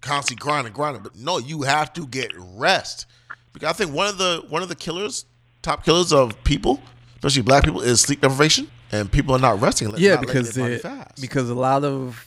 [0.00, 1.02] constantly grinding, grinding.
[1.02, 3.06] But no, you have to get rest
[3.52, 5.24] because I think one of the one of the killers,
[5.62, 6.80] top killers of people,
[7.16, 9.88] especially black people, is sleep deprivation, and people are not resting.
[9.88, 11.20] and yeah not because their body it, fast.
[11.20, 12.26] because a lot of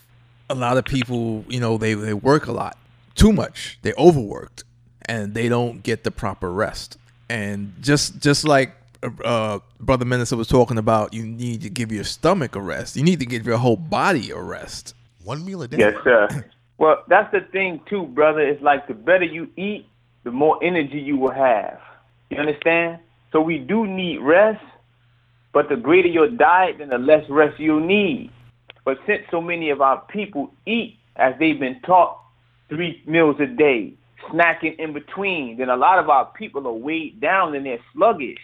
[0.50, 2.78] a lot of people you know they they work a lot
[3.16, 4.64] too much they overworked
[5.06, 6.98] and they don't get the proper rest
[7.30, 11.92] and just just like uh, uh, brother minister was talking about you need to give
[11.92, 15.62] your stomach a rest you need to give your whole body a rest one meal
[15.62, 15.78] a day.
[15.78, 16.28] Yes, sir.
[16.80, 18.42] Well, that's the thing too, brother.
[18.42, 19.86] It's like the better you eat,
[20.24, 21.80] the more energy you will have.
[22.30, 23.00] You understand?
[23.32, 24.60] So we do need rest,
[25.54, 28.32] but the greater your diet, then the less rest you'll need.
[28.86, 32.20] But since so many of our people eat as they've been taught
[32.70, 33.94] three meals a day,
[34.30, 38.40] snacking in between, then a lot of our people are weighed down and they're sluggish.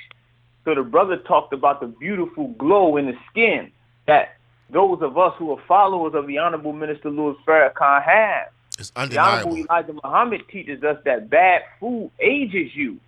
[0.65, 3.71] So the brother talked about the beautiful glow in the skin
[4.07, 4.35] that
[4.69, 8.47] those of us who are followers of the Honorable Minister Louis Farrakhan have.
[8.77, 9.57] It's The Honorable undeniable.
[9.57, 12.99] Elijah Muhammad teaches us that bad food ages you.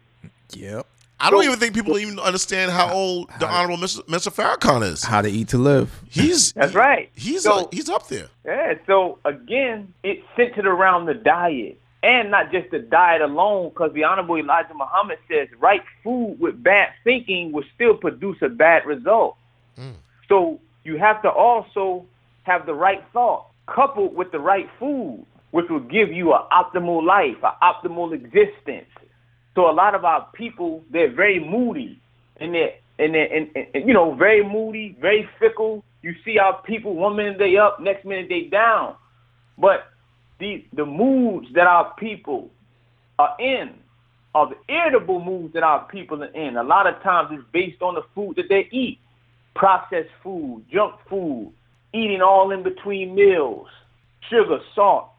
[0.54, 0.88] yep
[1.22, 4.02] I don't So- even think people even understand how old the honorable Mr.
[4.08, 4.32] Mr.
[4.34, 5.04] Farrakhan is.
[5.04, 7.10] how to eat to live He's That's right.
[7.16, 8.28] He's So- uh, he's up there.
[8.46, 11.78] Yeah, so again, it's centered around the diet.
[12.04, 16.64] And not just the diet alone, because the Honorable Elijah Muhammad says right food with
[16.64, 19.38] bad thinking will still produce a bad result.
[20.28, 22.06] So you have to also
[22.44, 27.04] have the right thought coupled with the right food, which will give you an optimal
[27.06, 28.90] life, an optimal existence.
[29.56, 32.00] So a lot of our people, they're very moody,
[32.38, 35.84] and they're and they're and, and, and, you know very moody, very fickle.
[36.02, 38.96] You see our people one minute they up, next minute they down.
[39.58, 39.88] But
[40.40, 42.50] the the moods that our people
[43.20, 43.74] are in
[44.34, 46.58] are the irritable moods that our people are in.
[46.58, 49.00] A lot of times it's based on the food that they eat,
[49.56, 51.52] processed food, junk food,
[51.94, 53.68] eating all in between meals,
[54.30, 55.10] sugar, salt.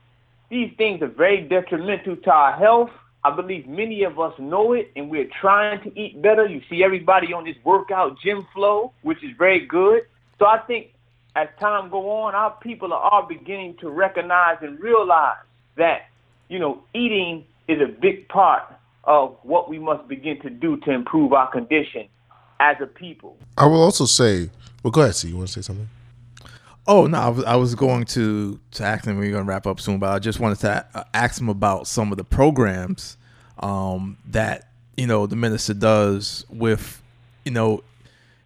[0.50, 2.90] These things are very detrimental to our health.
[3.24, 6.46] I believe many of us know it, and we're trying to eat better.
[6.46, 10.02] You see everybody on this workout gym flow, which is very good.
[10.38, 10.92] So I think
[11.36, 15.36] as time go on, our people are, all beginning to recognize and realize
[15.76, 16.08] that,
[16.48, 18.64] you know, eating is a big part
[19.04, 22.08] of what we must begin to do to improve our condition
[22.58, 23.36] as a people.
[23.56, 24.50] I will also say,
[24.82, 25.14] well, go ahead.
[25.14, 25.88] See, you want to say something?
[26.86, 29.18] Oh no, I was, I was going to to ask him.
[29.18, 31.48] We are going to wrap up soon, but I just wanted to uh, ask him
[31.48, 33.16] about some of the programs
[33.60, 37.00] um, that you know the minister does with,
[37.44, 37.82] you know,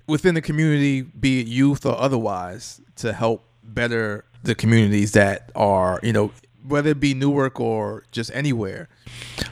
[0.07, 5.99] within the community, be it youth or otherwise, to help better the communities that are,
[6.03, 6.31] you know,
[6.67, 8.89] whether it be Newark or just anywhere,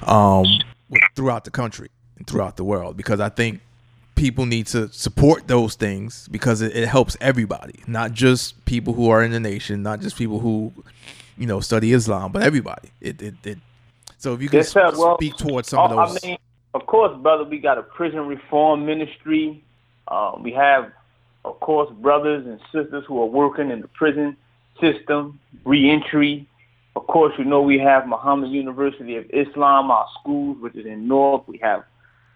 [0.03, 0.47] um,
[1.17, 2.97] throughout the country and throughout the world.
[2.97, 3.61] Because I think
[4.15, 9.11] people need to support those things because it, it helps everybody, not just people who
[9.11, 10.73] are in the nation, not just people who,
[11.37, 12.91] you know, study Islam, but everybody.
[13.01, 13.59] It, it, it
[14.19, 14.91] so if you can Yes, sir.
[14.97, 16.25] Well, speak towards some of those.
[16.25, 16.39] I mean,
[16.73, 19.63] of course, brother, we got a prison reform ministry.
[20.09, 20.93] Um, we have,
[21.45, 24.37] of course, brothers and sisters who are working in the prison
[24.81, 26.49] system, reentry.
[26.97, 31.09] Of course, you know we have Muhammad University of Islam, our schools, which is in
[31.09, 31.43] North.
[31.47, 31.85] We have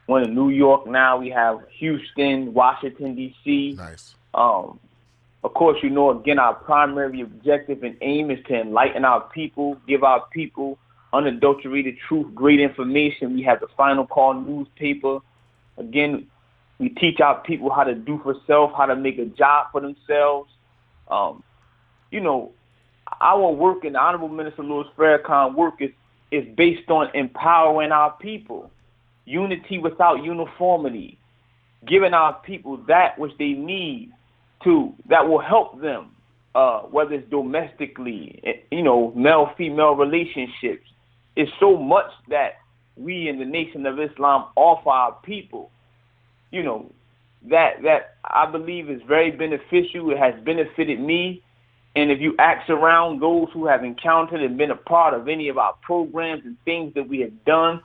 [0.08, 1.18] one in New York now.
[1.18, 3.74] We have Houston, Washington D.C.
[3.76, 4.14] Nice.
[4.34, 4.80] Um,
[5.44, 9.76] of course, you know, again, our primary objective and aim is to enlighten our people,
[9.86, 10.78] give our people
[11.12, 13.34] unadulterated truth, great information.
[13.34, 15.20] We have the Final Call newspaper.
[15.76, 16.26] Again,
[16.78, 19.80] we teach our people how to do for self, how to make a job for
[19.80, 20.50] themselves.
[21.10, 21.42] Um,
[22.10, 22.52] you know,
[23.20, 25.90] our work in the Honorable Minister Louis Farrakhan work is,
[26.30, 28.70] is based on empowering our people,
[29.28, 31.18] unity without uniformity,
[31.86, 34.12] giving our people that which they need
[34.64, 36.10] to that will help them,
[36.54, 40.88] uh, whether it's domestically, eh, you know, male female relationships.
[41.36, 42.54] It's so much that
[42.96, 45.70] we in the Nation of Islam offer our people,
[46.50, 46.90] you know,
[47.48, 50.10] that that I believe is very beneficial.
[50.10, 51.42] It has benefited me.
[51.94, 55.48] And if you ask around those who have encountered and been a part of any
[55.48, 57.80] of our programs and things that we have done,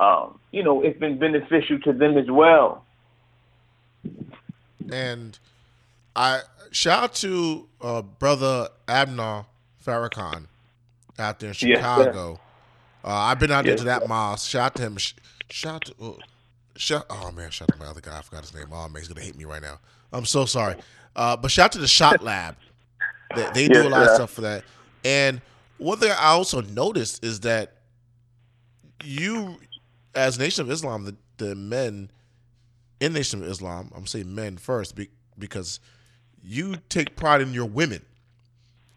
[0.00, 2.84] um, you know, it's been beneficial to them as well.
[4.90, 5.38] And
[6.16, 6.40] I
[6.72, 9.44] shout out to uh, brother Abner
[9.84, 10.46] Farrakhan
[11.18, 11.78] out there in Yes.
[11.78, 12.40] Chicago.
[13.04, 14.48] uh, I've been out there Yes, to that mosque.
[14.50, 14.96] Shout out to him.
[15.50, 16.18] Shout out to, oh,
[16.76, 18.18] shout, oh man, shout out to my other guy.
[18.18, 18.66] I forgot his name.
[18.72, 19.78] Oh man, he's gonna hate me right now.
[20.12, 20.76] I'm so sorry.
[21.14, 22.56] Uh, but shout out to the Shot Lab.
[23.36, 24.64] They, they do Yes, a lot of stuff for that.
[25.04, 25.40] And
[25.78, 27.74] one thing I also noticed is that
[29.04, 29.56] you,
[30.14, 32.10] as Nation of Islam, the, the men
[33.00, 35.80] in Nation of Islam, I'm saying men first be, because
[36.42, 38.02] you take pride in your women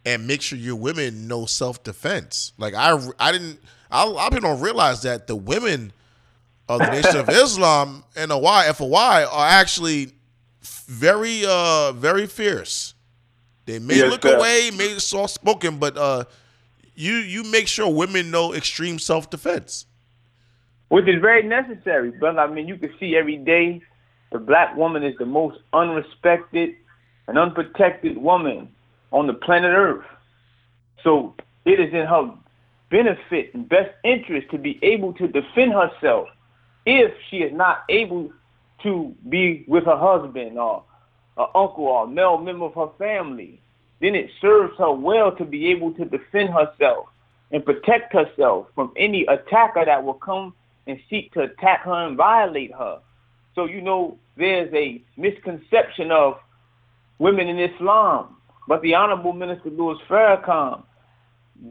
[0.06, 2.54] and make sure your women know self defense.
[2.58, 3.60] Like I, I didn't,
[3.91, 5.93] I, people don't realize that the women
[6.67, 10.12] of the Nation of Islam and OI, FOI are actually
[10.62, 12.93] very, uh, very fierce.
[13.65, 14.36] They may Yes, look sir.
[14.38, 16.26] away, may soft spoken, but uh,
[16.95, 19.86] you you make sure women know extreme self defense.
[20.93, 22.41] Which is very necessary, brother.
[22.41, 23.82] I mean, you can see every day
[24.32, 26.75] the black woman is the most unrespected
[27.27, 28.69] and unprotected woman
[29.12, 30.06] on the planet Earth.
[31.03, 31.34] So
[31.65, 32.32] it is in her
[32.91, 36.27] benefit and best interest to be able to defend herself
[36.86, 38.32] if she is not able
[38.84, 40.84] to be with her husband or
[41.38, 43.60] an uncle or a male member of her family.
[43.99, 47.08] Then it serves her well to be able to defend herself
[47.49, 50.53] and protect herself from any attacker that will come
[50.87, 52.99] and seek to attack her and violate her.
[53.55, 56.35] So, you know, there's a misconception of
[57.19, 58.37] women in Islam.
[58.67, 60.83] But the Honorable Minister Louis Farrakhan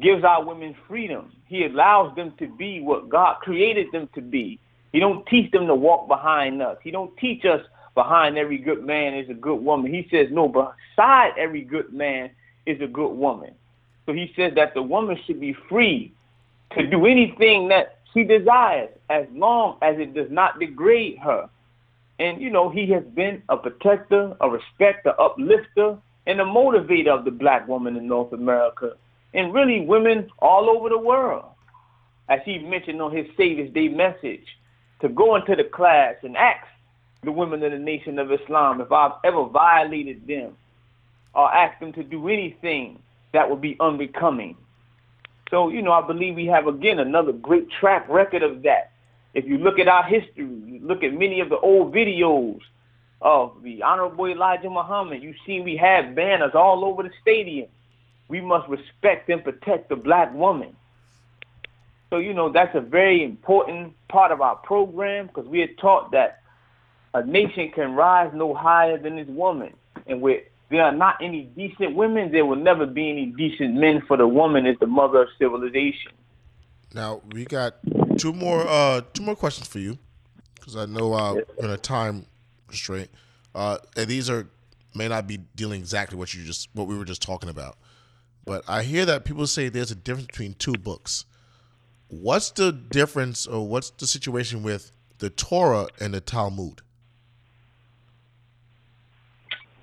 [0.01, 1.33] gives our women freedom.
[1.47, 4.59] He allows them to be what God created them to be.
[4.93, 6.77] He don't teach them to walk behind us.
[6.83, 7.61] He don't teach us
[7.95, 9.93] behind every good man is a good woman.
[9.93, 12.31] He says no, beside every good man
[12.67, 13.55] is a good woman.
[14.07, 16.13] So he says that the woman should be free
[16.77, 21.49] to do anything that she desires as long as it does not degrade her.
[22.19, 27.25] And you know, he has been a protector, a respecter, uplifter, and a motivator of
[27.25, 28.95] the black woman in North America.
[29.35, 31.45] And really women all over the world.
[32.29, 34.47] As he mentioned on his Savior's Day message,
[35.01, 36.65] to go into the class and ask
[37.23, 40.57] the women of the Nation of Islam if I've ever violated them
[41.35, 43.01] or asked them to do anything
[43.33, 44.57] that would be unbecoming.
[45.51, 48.92] So, you know, I believe we have, again, another great track record of that.
[49.35, 52.61] If you look at our history, look at many of the old videos
[53.21, 57.69] of the Honorable Elijah Muhammad, you see we have banners all over the stadium.
[58.29, 60.77] We must respect and protect the black woman.
[62.11, 66.13] So, you know, that's a very important part of our program because we are taught
[66.13, 66.43] that
[67.15, 69.73] a nation can rise no higher than its woman.
[70.07, 70.41] And where
[70.71, 74.27] there are not any decent women, there will never be any decent men, for the
[74.27, 76.13] woman is the mother of civilization.
[76.95, 77.77] Now we got
[78.19, 79.99] two more uh two more questions for you
[80.55, 82.27] because I know uh, in a time
[82.69, 83.11] constraint.
[83.55, 84.47] Uh, and these are
[84.95, 87.77] may not be dealing exactly what you just what we were just talking about,
[88.45, 91.25] but I hear that people say there's a difference between two books.
[92.09, 96.83] What's the difference, or what's the situation with the Torah and the Talmud?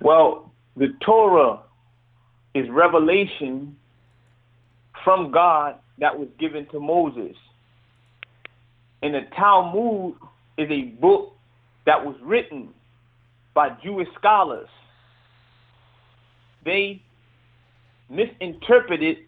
[0.00, 1.60] Well, the Torah
[2.54, 3.76] is revelation
[5.04, 7.36] from God that was given to Moses.
[9.02, 10.14] And the Talmud
[10.58, 11.34] is a book
[11.86, 12.68] that was written
[13.54, 14.68] by Jewish scholars.
[16.64, 17.02] They
[18.08, 19.18] misinterpreted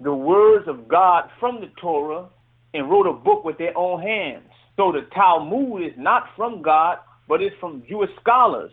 [0.00, 2.26] the words of God from the Torah
[2.74, 4.48] and wrote a book with their own hands.
[4.76, 8.72] So the Talmud is not from God, but it's from Jewish scholars.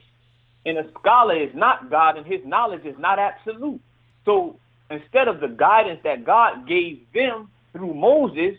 [0.66, 3.80] And a scholar is not God, and his knowledge is not absolute.
[4.26, 4.58] So
[4.90, 8.58] instead of the guidance that God gave them through Moses,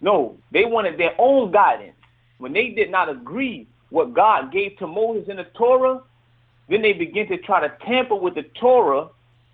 [0.00, 1.94] no, they wanted their own guidance.
[2.38, 6.02] When they did not agree what God gave to Moses in the Torah,
[6.68, 9.08] then they began to try to tamper with the Torah,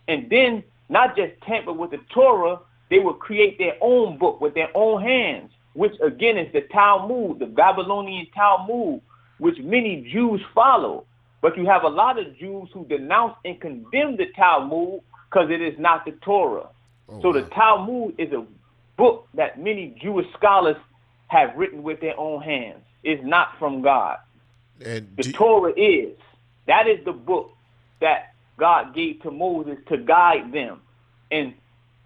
[0.08, 2.58] and then not just tamper with the Torah,
[2.90, 7.38] they would create their own book with their own hands, which again is the Talmud,
[7.38, 9.00] the Babylonian Talmud,
[9.38, 11.06] which many Jews follow.
[11.40, 15.60] But you have a lot of Jews who denounce and condemn the Talmud because it
[15.60, 16.68] is not the Torah.
[17.08, 17.32] Oh, so wow.
[17.32, 18.44] the Talmud is a
[18.96, 20.76] book that many Jewish scholars
[21.28, 22.80] have written with their own hands.
[23.02, 24.18] is not from God.
[24.84, 26.16] And the Torah is.
[26.66, 27.52] That is the book
[28.00, 30.80] that God gave to Moses to guide them.
[31.30, 31.54] And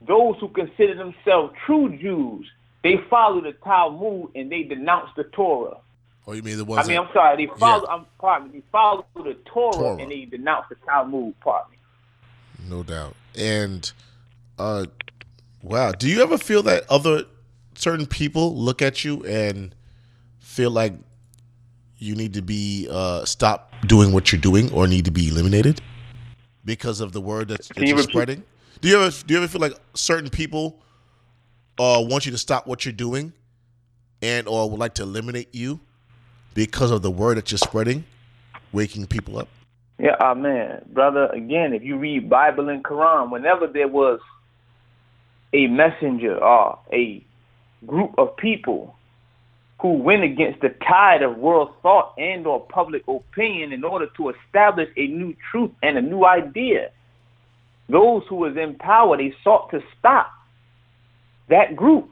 [0.07, 2.47] those who consider themselves true Jews,
[2.83, 5.79] they follow the Talmud and they denounce the Torah.
[6.27, 6.87] Oh, you mean the ones?
[6.87, 7.47] I mean, I'm sorry.
[7.47, 7.85] They follow.
[7.87, 7.95] Yeah.
[7.95, 8.59] I'm pardon me.
[8.59, 11.35] They follow the Torah, Torah, and they denounce the Talmud.
[11.41, 11.77] Pardon me.
[12.69, 13.15] No doubt.
[13.37, 13.91] And,
[14.59, 14.87] uh,
[15.63, 15.93] wow.
[15.93, 17.25] Do you ever feel that other
[17.75, 19.75] certain people look at you and
[20.39, 20.95] feel like
[21.99, 25.81] you need to be uh, stop doing what you're doing or need to be eliminated
[26.65, 28.43] because of the word that's, that you're spreading?
[28.81, 30.81] Do you ever do you ever feel like certain people
[31.79, 33.33] uh, want you to stop what you're doing
[34.23, 35.81] and or would like to eliminate you
[36.55, 38.05] because of the word that you're spreading,
[38.73, 39.49] waking people up?
[39.99, 40.83] Yeah, amen.
[40.93, 44.21] Brother, again, if you read Bible and Quran, whenever there was
[45.53, 47.25] a messenger or a
[47.87, 48.95] group of people
[49.81, 54.31] who went against the tide of world thought and or public opinion in order to
[54.31, 56.91] establish a new truth and a new idea,
[57.89, 60.33] those who was in power, they sought to stop
[61.49, 62.11] that group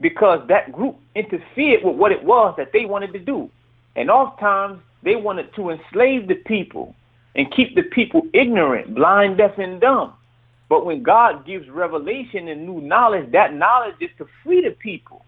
[0.00, 3.50] because that group interfered with what it was that they wanted to do.
[3.96, 6.94] And oftentimes they wanted to enslave the people
[7.34, 10.12] and keep the people ignorant, blind, deaf, and dumb.
[10.70, 15.24] But when God gives revelation and new knowledge, that knowledge is to free the people.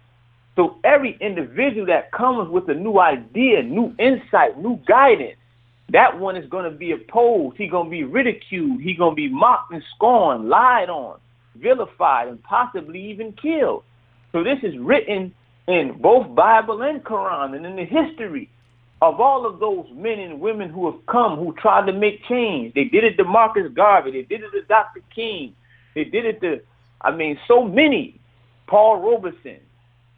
[0.55, 5.35] So every individual that comes with a new idea, new insight, new guidance,
[5.89, 7.57] that one is going to be opposed.
[7.57, 8.81] He's going to be ridiculed.
[8.81, 11.19] He's going to be mocked and scorned, lied on,
[11.57, 13.83] vilified, and possibly even killed.
[14.31, 15.33] So this is written
[15.67, 18.49] in both Bible and Quran and in the history
[19.03, 22.73] of all of those men and women who have come who tried to make change.
[22.73, 24.11] They did it to Marcus Garvey.
[24.11, 25.01] They did it to Dr.
[25.13, 25.53] King.
[25.93, 26.61] They did it to,
[27.01, 28.17] I mean, so many.
[28.65, 29.59] Paul Robeson,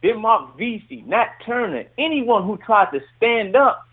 [0.02, 3.84] Denmark Vesey, Nat Turner, anyone who tried to stand up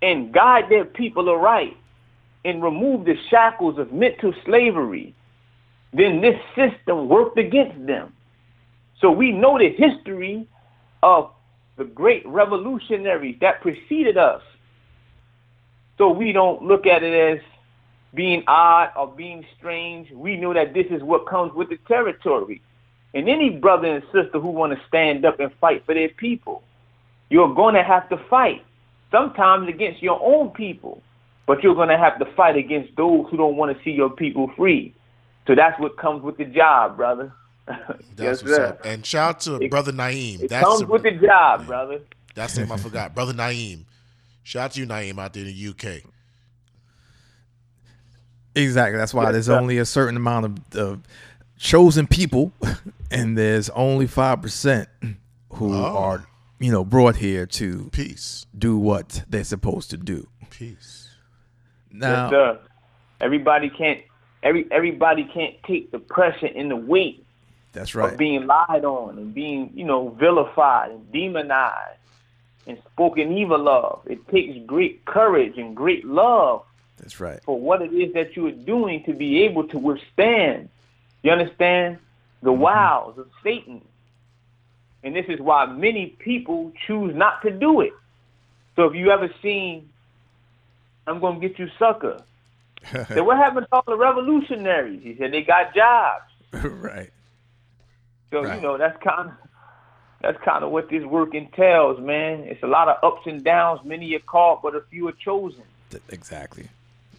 [0.00, 1.76] and guide their people aright
[2.44, 5.12] and remove the shackles of mental slavery,
[5.92, 8.12] then this system worked against them.
[9.00, 10.46] So we know the history
[11.02, 11.32] of
[11.76, 14.42] the great revolutionaries that preceded us.
[15.98, 17.44] So we don't look at it as
[18.14, 20.10] being odd or being strange.
[20.10, 22.62] We know that this is what comes with the territory.
[23.14, 26.62] And any brother and sister who want to stand up and fight for their people,
[27.30, 28.64] you're going to have to fight.
[29.10, 31.02] Sometimes against your own people,
[31.46, 34.10] but you're going to have to fight against those who don't want to see your
[34.10, 34.94] people free.
[35.46, 37.32] So that's what comes with the job, brother.
[37.66, 37.82] That's
[38.16, 38.66] yes, what's sir.
[38.66, 38.84] up.
[38.84, 40.42] And shout out to it, brother Naeem.
[40.42, 42.00] It that's comes a, with the job, man, brother.
[42.34, 43.14] That's the name I forgot.
[43.14, 43.84] Brother Naeem.
[44.42, 46.02] Shout out to you, Naeem, out there in the UK.
[48.54, 48.96] Exactly.
[48.96, 49.58] That's why yes, there's sir.
[49.58, 51.00] only a certain amount of, of
[51.58, 52.52] chosen people,
[53.10, 54.88] and there's only five percent
[55.50, 55.96] who oh.
[55.96, 56.26] are,
[56.58, 60.28] you know, brought here to peace, do what they're supposed to do.
[60.50, 61.10] Peace.
[61.90, 62.58] Now, yes,
[63.20, 64.00] everybody can't
[64.42, 67.25] every everybody can't take the pressure and the weight.
[67.76, 68.12] That's right.
[68.12, 71.98] Of being lied on and being, you know, vilified and demonized
[72.66, 74.00] and spoken evil of.
[74.06, 76.62] It takes great courage and great love.
[76.96, 77.38] That's right.
[77.44, 80.70] For what it is that you are doing to be able to withstand.
[81.22, 81.98] You understand
[82.42, 82.62] the mm-hmm.
[82.62, 83.82] wiles of Satan.
[85.04, 87.92] And this is why many people choose not to do it.
[88.74, 89.90] So if you ever seen,
[91.06, 92.22] I'm Gonna Git You Sucka.
[92.90, 95.02] said, what happened to all the revolutionaries?
[95.02, 96.24] He said they got jobs.
[96.52, 97.10] right.
[98.30, 98.56] So right.
[98.56, 99.34] you know that's kind of
[100.22, 102.40] that's kind of what this work entails, man.
[102.40, 103.80] It's a lot of ups and downs.
[103.84, 105.62] Many are called, but a few are chosen.
[106.08, 106.68] Exactly.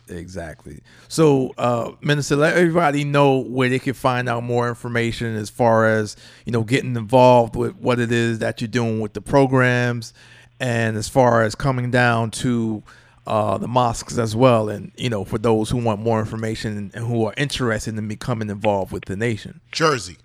[0.09, 0.79] Exactly.
[1.07, 5.87] So, uh, Minister, let everybody know where they can find out more information as far
[5.87, 10.13] as you know getting involved with what it is that you're doing with the programs,
[10.59, 12.83] and as far as coming down to
[13.25, 14.69] uh, the mosques as well.
[14.69, 18.49] And you know, for those who want more information and who are interested in becoming
[18.49, 19.59] involved with the nation.
[19.71, 20.17] Jersey.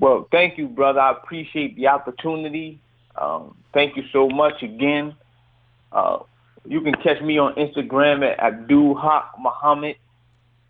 [0.00, 1.00] Well, thank you, brother.
[1.00, 2.80] I appreciate the opportunity.
[3.20, 5.16] Um, thank you so much again.
[5.90, 6.18] Uh,
[6.64, 9.96] you can catch me on Instagram at Abdul Haq Muhammad.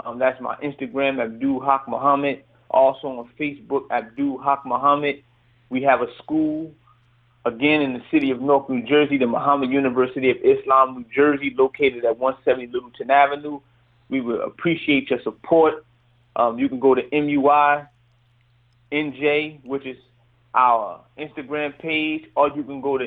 [0.05, 2.45] Um, that's my Instagram, Abdul Haq Muhammad.
[2.71, 5.23] Also on Facebook, Abdul Haq Muhammad.
[5.69, 6.73] We have a school,
[7.45, 11.55] again, in the city of Newark, New Jersey, the Muhammad University of Islam, New Jersey,
[11.57, 13.61] located at 170 Littleton Avenue.
[14.09, 15.85] We would appreciate your support.
[16.37, 17.87] Um, you can go to MUI
[18.93, 19.97] NJ, which is
[20.55, 23.07] our Instagram page, or you can go to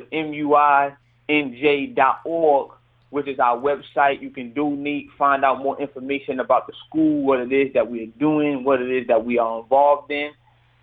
[1.30, 2.72] muinj.org,
[3.10, 4.22] which is our website.
[4.22, 8.04] You can donate, find out more information about the school, what it is that we
[8.04, 10.32] are doing, what it is that we are involved in.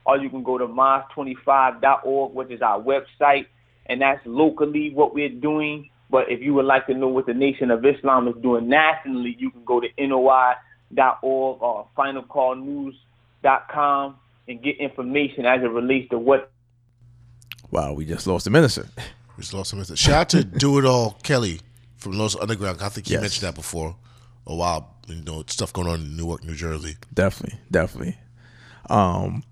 [0.05, 3.47] Or you can go to mos25.org, which is our website,
[3.87, 5.91] and that's locally what we're doing.
[6.11, 9.37] But if you would like to know what the Nation of Islam is doing nationally,
[9.39, 14.17] you can go to noi.org or finalcallnews.com
[14.49, 16.51] and get information as it relates to what.
[17.71, 18.87] Wow, we just lost a minister.
[19.37, 19.95] We just lost a minister.
[19.97, 21.61] Shout out to Do It All Kelly
[21.97, 22.81] from Los Underground.
[22.83, 23.21] I think he Yes.
[23.23, 23.95] mentioned that before
[24.47, 24.95] a while.
[25.07, 26.97] You know, stuff going on in Newark, New Jersey.
[27.15, 28.19] Definitely, definitely.
[28.91, 29.43] Um,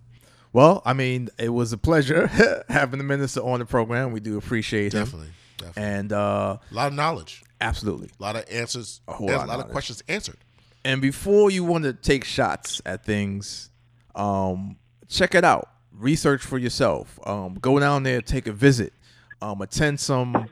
[0.53, 2.27] well, I mean, it was a pleasure
[2.69, 4.13] having the minister on the program.
[4.13, 5.05] We do appreciate him.
[5.05, 5.29] Definitely,
[5.59, 5.83] definitely.
[5.83, 8.11] And uh, a lot of knowledge, absolutely.
[8.19, 10.37] a lot of answers, A whole a lot lot, of of questions answered.
[10.85, 13.71] And before you want to take shots at things,
[14.15, 14.77] um,
[15.09, 15.69] check it out.
[15.93, 17.19] Research for yourself.
[17.27, 18.93] Um, go down there, take a visit,
[19.41, 20.49] um, attend some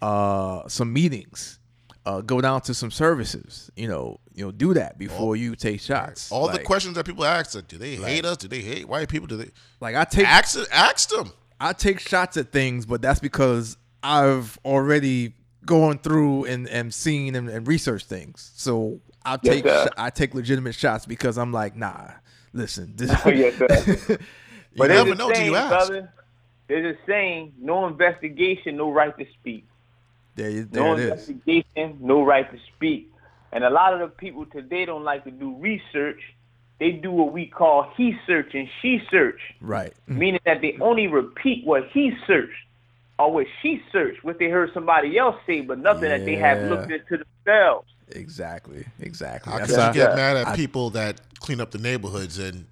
[0.00, 1.58] uh, some meetings.
[2.06, 3.70] Uh, go down to some services.
[3.76, 6.32] You know, you know, do that before you take shots.
[6.32, 8.38] All the questions that people ask, like, do they hate us?
[8.38, 9.26] Do they hate white people?
[9.26, 10.58] Do they Like I take ask?
[10.72, 11.30] Ask them.
[11.60, 15.34] I take shots at things, but that's because I've already
[15.66, 18.50] gone through and, and seen and, and researched things.
[18.54, 19.86] So I take sir.
[19.86, 22.12] sh- I take legitimate shots because I'm like, nah,
[22.52, 24.18] listen, this, Yes, sir.
[24.72, 25.68] You But never there's a know till saying, you ask.
[25.88, 26.12] brother.
[26.68, 29.66] There's a saying: no investigation, no right to speak.
[30.36, 31.28] there, you- No there it is.
[31.28, 33.12] investigation, no right to speak.
[33.52, 36.20] And a lot of the people today don't like to do research.
[36.78, 39.92] They do what we call he search and she search, Right.
[40.06, 42.52] meaning that they only repeat what he searched
[43.18, 46.70] or what she searched, what they heard somebody else say, but nothing that they have
[46.70, 47.88] looked into themselves.
[48.12, 48.84] Exactly.
[49.00, 49.52] Exactly.
[49.52, 52.66] How That's could you get mad at I- people that clean up the neighborhoods and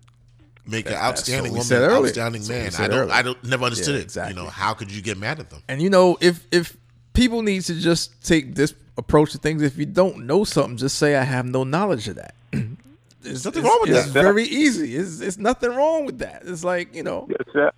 [0.67, 2.71] make an That- that's outstanding woman, said an outstanding That's what we man?
[2.73, 2.99] said I don't.
[2.99, 3.15] earlier.
[3.15, 3.45] I don't.
[3.45, 4.05] Never understood Yeah, it.
[4.05, 4.35] exactly.
[4.37, 5.63] You know, how could you get mad at them?
[5.69, 6.77] And you know, if if
[7.15, 10.99] people need to just take this approach to things, if you don't know something, just
[10.99, 12.35] say I have no knowledge of that.
[13.23, 14.13] There's nothing wrong with it's that.
[14.13, 14.95] very easy.
[14.97, 16.43] It's it's nothing wrong with that.
[16.45, 17.71] It's like you know, Yes, sir.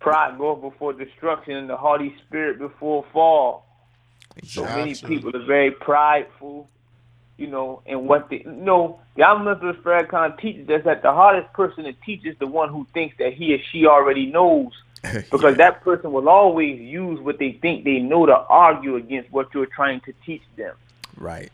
[0.00, 3.65] Pride goes before destruction and the haughty spirit before fall.
[4.44, 6.68] So many people are very prideful,
[7.36, 9.00] you know, and what they you know.
[9.16, 12.86] The Al-Mithras Farrakhan teaches us that the hardest person to teach is the one who
[12.92, 14.72] thinks that he or she already knows,
[15.30, 19.54] because that person will always use what they think they know to argue against what
[19.54, 20.74] you're trying to teach them.
[21.16, 21.50] right.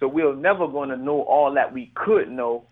[0.00, 2.62] So we're never going to know all that we could know.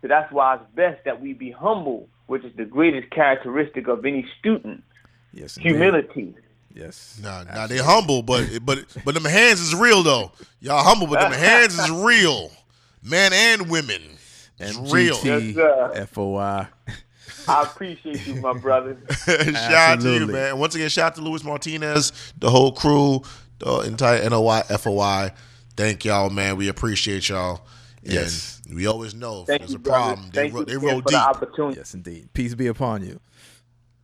[0.00, 4.06] So that's why it's best that we be humble, which is the greatest characteristic of
[4.06, 4.84] any student.
[5.32, 5.56] Yes.
[5.56, 6.34] Humility.
[6.76, 7.18] Yes.
[7.22, 10.30] Nah, nah, they humble, but but but them hands is real though.
[10.60, 12.50] Y'all humble, but them hands is real.
[13.02, 14.02] Men and women.
[14.58, 15.18] It's real.
[15.24, 16.06] Yes, sir.
[16.12, 16.66] FOI.
[17.48, 18.96] I appreciate you, my brother.
[19.24, 20.58] shout out to you, man.
[20.58, 23.22] Once again, shout out to Luis Martinez, the whole crew,
[23.58, 25.30] the entire NOI, FOI.
[25.76, 26.56] Thank y'all, man.
[26.56, 27.66] We appreciate y'all.
[28.02, 28.60] And Yes.
[28.72, 30.14] we always know if Thank there's you, a brother.
[30.14, 31.76] problem, they, Thank ro- you they again roll for the opportunity.
[31.78, 32.28] Yes, indeed.
[32.32, 33.20] Peace be upon you.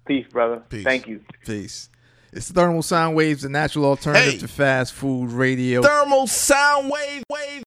[0.07, 0.63] Peace, brother.
[0.69, 0.85] Peace.
[0.85, 1.25] Thank you.
[1.45, 1.89] Peace.
[2.33, 4.39] It's thermal sound waves, the natural alternative Hey.
[4.39, 5.83] to fast food radio.
[5.83, 7.63] Thermal sound wave, wave.